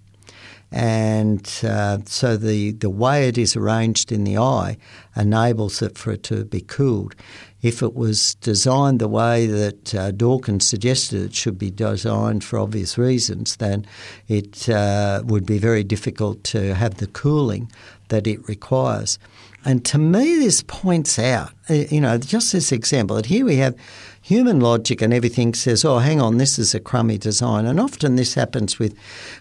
And 0.74 1.50
uh, 1.64 2.00
so 2.06 2.38
the, 2.38 2.72
the 2.72 2.90
way 2.90 3.28
it 3.28 3.38
is 3.38 3.58
arranged 3.58 4.12
in 4.12 4.24
the 4.24 4.38
eye 4.38 4.78
enables 5.16 5.82
it 5.82 5.98
for 5.98 6.12
it 6.12 6.24
to 6.24 6.46
be 6.46 6.62
cooled. 6.62 7.14
If 7.62 7.84
it 7.84 7.94
was 7.94 8.36
designed 8.36 9.00
the 9.00 9.08
way 9.08 9.46
that 9.46 9.96
uh, 9.96 10.12
Dawkins 10.12 10.68
suggested 10.68 11.22
it 11.22 11.36
should 11.36 11.58
be 11.58 11.70
designed 11.70 12.44
for 12.44 12.60
obvious 12.60 12.98
reasons, 12.98 13.58
then 13.58 13.86
it 14.28 14.68
uh, 14.68 15.22
would 15.26 15.46
be 15.46 15.60
very 15.60 15.84
difficult 15.84 16.44
to 16.46 16.74
have 16.74 16.96
the 16.96 17.08
cooling 17.08 17.72
that 18.08 18.26
it 18.26 18.48
requires. 18.48 19.20
And 19.64 19.86
to 19.86 19.98
me, 20.00 20.38
this 20.38 20.64
points 20.64 21.20
out, 21.20 21.52
uh, 21.70 21.74
you 21.74 22.02
know, 22.02 22.18
just 22.18 22.52
this 22.52 22.72
example 22.72 23.16
that 23.16 23.28
here 23.28 23.46
we 23.46 23.58
have 23.58 23.76
human 24.22 24.60
logic 24.60 25.02
and 25.02 25.14
everything 25.14 25.54
says, 25.54 25.86
oh, 25.86 26.00
hang 26.00 26.20
on, 26.20 26.38
this 26.38 26.58
is 26.58 26.74
a 26.74 26.80
crummy 26.80 27.18
design. 27.18 27.66
And 27.66 27.80
often 27.80 28.16
this 28.16 28.34
happens 28.34 28.80
with, 28.80 28.96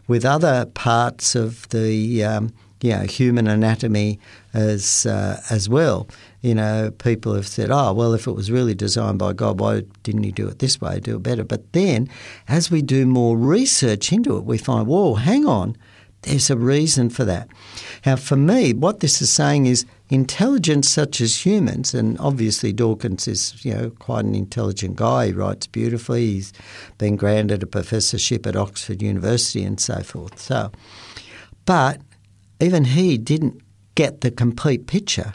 with 0.09 0.24
other 0.26 0.66
parts 0.66 1.35
of 1.35 1.68
the 1.70 2.24
um, 2.24 2.52
know, 2.88 3.01
human 3.03 3.47
anatomy 3.47 4.19
as, 4.55 5.05
uh, 5.05 5.40
as 5.51 5.69
well. 5.69 6.09
You 6.40 6.55
know, 6.55 6.90
people 6.90 7.35
have 7.35 7.47
said, 7.47 7.71
oh, 7.71 7.93
well, 7.93 8.14
if 8.14 8.27
it 8.27 8.33
was 8.33 8.51
really 8.51 8.75
designed 8.75 9.19
by 9.19 9.35
God, 9.35 9.61
why 9.61 9.83
didn't 10.03 10.23
he 10.23 10.33
do 10.33 10.49
it 10.49 10.59
this 10.59 10.81
way, 10.81 10.99
do 10.99 11.16
it 11.16 11.23
better? 11.23 11.45
But 11.45 11.71
then 11.73 12.09
as 12.49 12.71
we 12.71 12.81
do 12.81 13.05
more 13.05 13.37
research 13.37 14.11
into 14.11 14.38
it, 14.38 14.45
we 14.45 14.57
find, 14.57 14.87
whoa, 14.87 15.16
hang 15.16 15.47
on, 15.47 15.77
There's 16.23 16.51
a 16.51 16.57
reason 16.57 17.09
for 17.09 17.25
that. 17.25 17.49
Now, 18.05 18.16
for 18.16 18.37
me, 18.37 18.75
what 18.75 19.01
this 19.01 19.23
is 19.23 19.31
saying 19.31 19.66
is 19.66 19.87
intelligence 20.11 20.88
such 20.88 21.21
as 21.21 21.47
humans, 21.47 21.95
and 21.95 22.19
obviously 22.19 22.73
Dawkins 22.73 23.27
is, 23.27 23.64
you 23.64 23.73
know, 23.73 23.90
quite 23.90 24.27
an 24.27 24.35
intelligent 24.35 24.97
guy. 24.97 25.27
He 25.27 25.33
writes 25.33 25.66
beautifully. 25.66 26.27
He's 26.33 26.53
been 26.99 27.16
granted 27.16 27.62
a 27.62 27.66
professorship 27.66 28.47
at 28.47 28.57
Oxford 28.57 29.01
University 29.01 29.64
and 29.64 29.81
so 29.81 30.03
forth. 30.03 30.38
So, 30.38 30.71
but 31.64 32.01
even 32.61 32.85
he 32.85 33.18
didn't 33.18 33.61
get 33.94 34.20
the 34.20 34.31
complete 34.31 34.87
picture. 34.87 35.35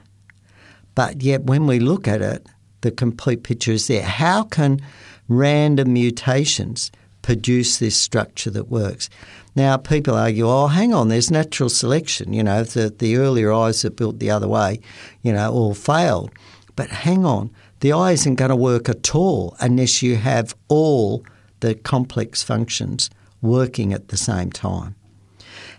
But 0.93 1.21
yet, 1.21 1.43
when 1.43 1.67
we 1.67 1.79
look 1.79 2.07
at 2.07 2.21
it, 2.21 2.47
the 2.81 2.91
complete 2.91 3.43
picture 3.43 3.71
is 3.71 3.87
there. 3.87 4.03
How 4.03 4.43
can 4.43 4.79
random 5.27 5.93
mutations 5.93 6.91
produce 7.21 7.79
this 7.79 7.97
structure 7.97 8.51
that 8.51 8.69
works? 8.69 9.09
Now, 9.55 9.77
people 9.77 10.15
argue, 10.15 10.47
oh, 10.47 10.67
hang 10.67 10.93
on, 10.93 11.07
there's 11.07 11.31
natural 11.31 11.69
selection. 11.69 12.33
You 12.33 12.43
know, 12.43 12.63
the, 12.63 12.89
the 12.89 13.17
earlier 13.17 13.51
eyes 13.51 13.81
that 13.81 13.95
built 13.95 14.19
the 14.19 14.31
other 14.31 14.47
way, 14.47 14.79
you 15.21 15.33
know, 15.33 15.51
all 15.51 15.73
failed. 15.73 16.31
But 16.75 16.89
hang 16.89 17.25
on, 17.25 17.51
the 17.79 17.93
eye 17.93 18.11
isn't 18.11 18.35
going 18.35 18.49
to 18.49 18.55
work 18.55 18.89
at 18.89 19.15
all 19.15 19.55
unless 19.59 20.01
you 20.01 20.17
have 20.17 20.55
all 20.67 21.25
the 21.61 21.75
complex 21.75 22.43
functions 22.43 23.09
working 23.41 23.93
at 23.93 24.09
the 24.09 24.17
same 24.17 24.51
time. 24.51 24.95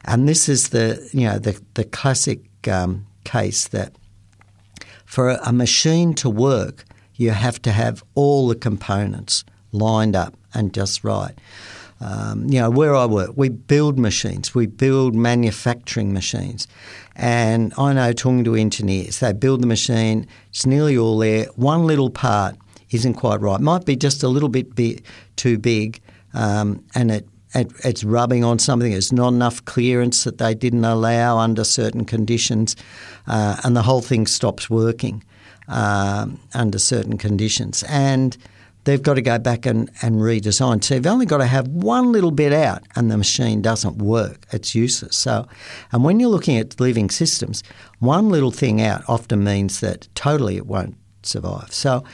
And 0.05 0.29
this 0.29 0.49
is 0.49 0.69
the, 0.71 1.09
you 1.13 1.27
know, 1.27 1.39
the, 1.39 1.61
the 1.75 1.85
classic 1.85 2.41
um, 2.69 3.07
case 3.25 3.69
that 3.69 3.93
for 5.05 5.31
a 5.31 5.53
machine 5.53 6.15
to 6.15 6.31
work, 6.31 6.85
you 7.15 7.31
have 7.31 7.61
to 7.63 7.73
have 7.73 8.05
all 8.15 8.49
the 8.49 8.55
components 8.55 9.45
lined 9.73 10.15
up 10.15 10.37
and 10.55 10.75
just 10.75 11.05
right. 11.05 11.35
Um, 11.99 12.47
you 12.49 12.61
know, 12.61 12.69
where 12.69 12.95
I 12.95 13.07
work, 13.07 13.31
we 13.37 13.49
build 13.49 13.99
machines, 13.99 14.55
we 14.55 14.67
build 14.67 15.15
manufacturing 15.15 16.13
machines. 16.13 16.69
And 17.15 17.73
I 17.79 17.95
know 17.95 18.13
talking 18.13 18.45
to 18.45 18.55
engineers, 18.55 19.21
they 19.21 19.33
build 19.33 19.63
the 19.63 19.67
machine, 19.67 20.27
it's 20.51 20.67
nearly 20.67 20.99
all 20.99 21.17
there. 21.17 21.47
One 21.57 21.87
little 21.87 22.11
part 22.11 22.57
isn't 22.91 23.15
quite 23.15 23.41
right, 23.41 23.61
might 23.61 23.87
be 23.87 23.97
just 23.97 24.23
a 24.23 24.29
little 24.29 24.51
bit 24.51 25.03
too 25.37 25.59
big, 25.59 26.03
um, 26.35 26.85
and 26.95 27.11
it, 27.11 27.29
it, 27.57 27.73
it's 27.85 28.05
rubbing 28.05 28.45
on 28.45 28.59
something. 28.59 28.93
There's 28.93 29.13
not 29.13 29.29
enough 29.29 29.65
clearance 29.65 30.25
that 30.25 30.39
they 30.39 30.55
didn't 30.55 30.85
allow 30.85 31.39
under 31.39 31.65
certain 31.65 32.05
conditions, 32.05 32.77
uh, 33.27 33.57
and 33.65 33.77
the 33.77 33.83
whole 33.83 34.03
thing 34.03 34.27
stops 34.27 34.71
working 34.71 35.25
um, 35.69 36.39
under 36.55 36.79
certain 36.79 37.19
conditions. 37.19 37.83
And 37.89 38.37
they've 38.85 39.03
got 39.03 39.15
to 39.15 39.23
go 39.23 39.39
back 39.39 39.67
and, 39.67 39.91
and 40.03 40.17
redesign. 40.17 40.83
So 40.83 40.95
you've 40.95 41.07
only 41.07 41.27
got 41.27 41.39
to 41.39 41.47
have 41.47 41.69
one 41.69 42.13
little 42.13 42.31
bit 42.31 42.53
out 42.53 42.85
and 42.95 43.11
the 43.11 43.17
machine 43.17 43.61
doesn't 43.61 43.99
work. 43.99 44.47
It's 44.53 44.75
useless. 44.75 45.17
So, 45.17 45.49
and 45.93 46.05
when 46.05 46.21
you're 46.21 46.31
looking 46.31 46.57
at 46.57 46.79
living 46.81 47.11
systems, 47.11 47.63
one 47.99 48.29
little 48.31 48.53
thing 48.53 48.81
out 48.81 49.03
often 49.09 49.43
means 49.43 49.81
that 49.81 50.09
totally 50.15 50.57
it 50.57 50.67
won't 50.67 50.97
survive. 51.23 51.73
So, 51.73 52.05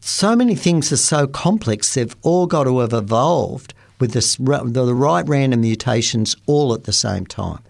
so 0.00 0.36
many 0.36 0.54
things 0.54 0.92
are 0.92 0.96
so 0.96 1.26
complex, 1.26 1.94
they've 1.94 2.14
all 2.22 2.46
got 2.46 2.64
to 2.64 2.78
have 2.78 2.92
evolved 2.92 3.74
with 3.98 4.12
the 4.12 4.94
right 4.94 5.28
random 5.28 5.60
mutations 5.60 6.36
all 6.46 6.74
at 6.74 6.84
the 6.84 6.92
same 6.92 7.26
time. 7.26 7.60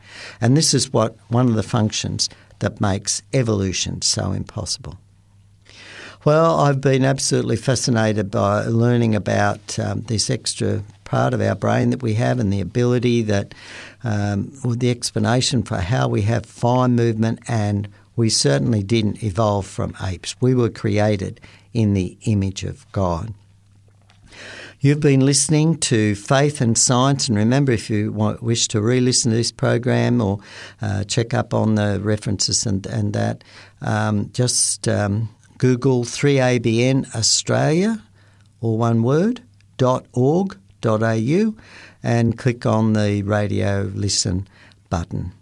And 0.40 0.56
this 0.56 0.74
is 0.74 0.92
what 0.92 1.16
one 1.28 1.48
of 1.48 1.54
the 1.54 1.62
functions 1.62 2.28
that 2.58 2.80
makes 2.80 3.22
evolution 3.32 4.02
so 4.02 4.32
impossible. 4.32 4.98
Well, 6.24 6.58
I've 6.58 6.80
been 6.80 7.04
absolutely 7.04 7.54
fascinated 7.56 8.32
by 8.32 8.64
learning 8.64 9.14
about 9.14 9.78
um, 9.78 10.02
this 10.02 10.28
extra 10.28 10.82
part 11.04 11.32
of 11.32 11.40
our 11.40 11.54
brain 11.54 11.90
that 11.90 12.02
we 12.02 12.14
have 12.14 12.40
and 12.40 12.52
the 12.52 12.60
ability 12.60 13.22
that, 13.22 13.54
um, 14.02 14.50
the 14.64 14.90
explanation 14.90 15.62
for 15.62 15.76
how 15.76 16.08
we 16.08 16.22
have 16.22 16.44
fine 16.44 16.96
movement, 16.96 17.38
and 17.46 17.88
we 18.16 18.28
certainly 18.28 18.82
didn't 18.82 19.22
evolve 19.22 19.66
from 19.66 19.94
apes. 20.02 20.34
We 20.40 20.52
were 20.52 20.68
created 20.68 21.40
in 21.72 21.94
the 21.94 22.18
image 22.22 22.64
of 22.64 22.90
God. 22.90 23.32
You've 24.86 25.00
been 25.00 25.26
listening 25.26 25.78
to 25.78 26.14
Faith 26.14 26.60
and 26.60 26.78
Science, 26.78 27.26
and 27.26 27.36
remember 27.36 27.72
if 27.72 27.90
you 27.90 28.12
want, 28.12 28.40
wish 28.40 28.68
to 28.68 28.80
re 28.80 29.00
listen 29.00 29.32
to 29.32 29.36
this 29.36 29.50
program 29.50 30.20
or 30.20 30.38
uh, 30.80 31.02
check 31.02 31.34
up 31.34 31.52
on 31.52 31.74
the 31.74 31.98
references 32.00 32.64
and, 32.66 32.86
and 32.86 33.12
that, 33.12 33.42
um, 33.82 34.30
just 34.32 34.86
um, 34.86 35.28
Google 35.58 36.04
3ABN 36.04 37.16
Australia, 37.16 38.00
or 38.60 38.78
one 38.78 39.02
word, 39.02 39.42
dot 39.76 40.06
org 40.12 40.56
dot 40.80 41.02
au, 41.02 41.56
and 42.04 42.38
click 42.38 42.64
on 42.64 42.92
the 42.92 43.24
radio 43.24 43.90
listen 43.92 44.46
button. 44.88 45.32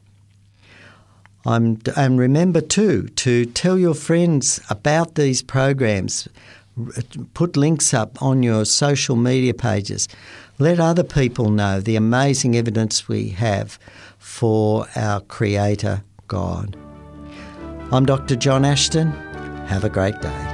I'm, 1.44 1.83
and 1.94 2.18
remember 2.18 2.62
too 2.62 3.09
to 3.09 3.44
tell 3.44 3.78
your 3.78 3.92
friends 3.92 4.59
about 4.70 5.16
these 5.16 5.42
programs. 5.42 6.30
Put 7.34 7.56
links 7.56 7.94
up 7.94 8.20
on 8.20 8.42
your 8.42 8.64
social 8.64 9.16
media 9.16 9.54
pages. 9.54 10.08
Let 10.58 10.80
other 10.80 11.04
people 11.04 11.50
know 11.50 11.80
the 11.80 11.96
amazing 11.96 12.56
evidence 12.56 13.08
we 13.08 13.28
have 13.30 13.78
for 14.18 14.87
our 14.96 15.20
Creator 15.20 16.02
God. 16.26 16.76
I'm 17.92 18.06
Dr. 18.06 18.34
John 18.37 18.64
Ashton. 18.64 19.12
Have 19.66 19.84
a 19.84 19.88
great 19.88 20.20
day. 20.20 20.53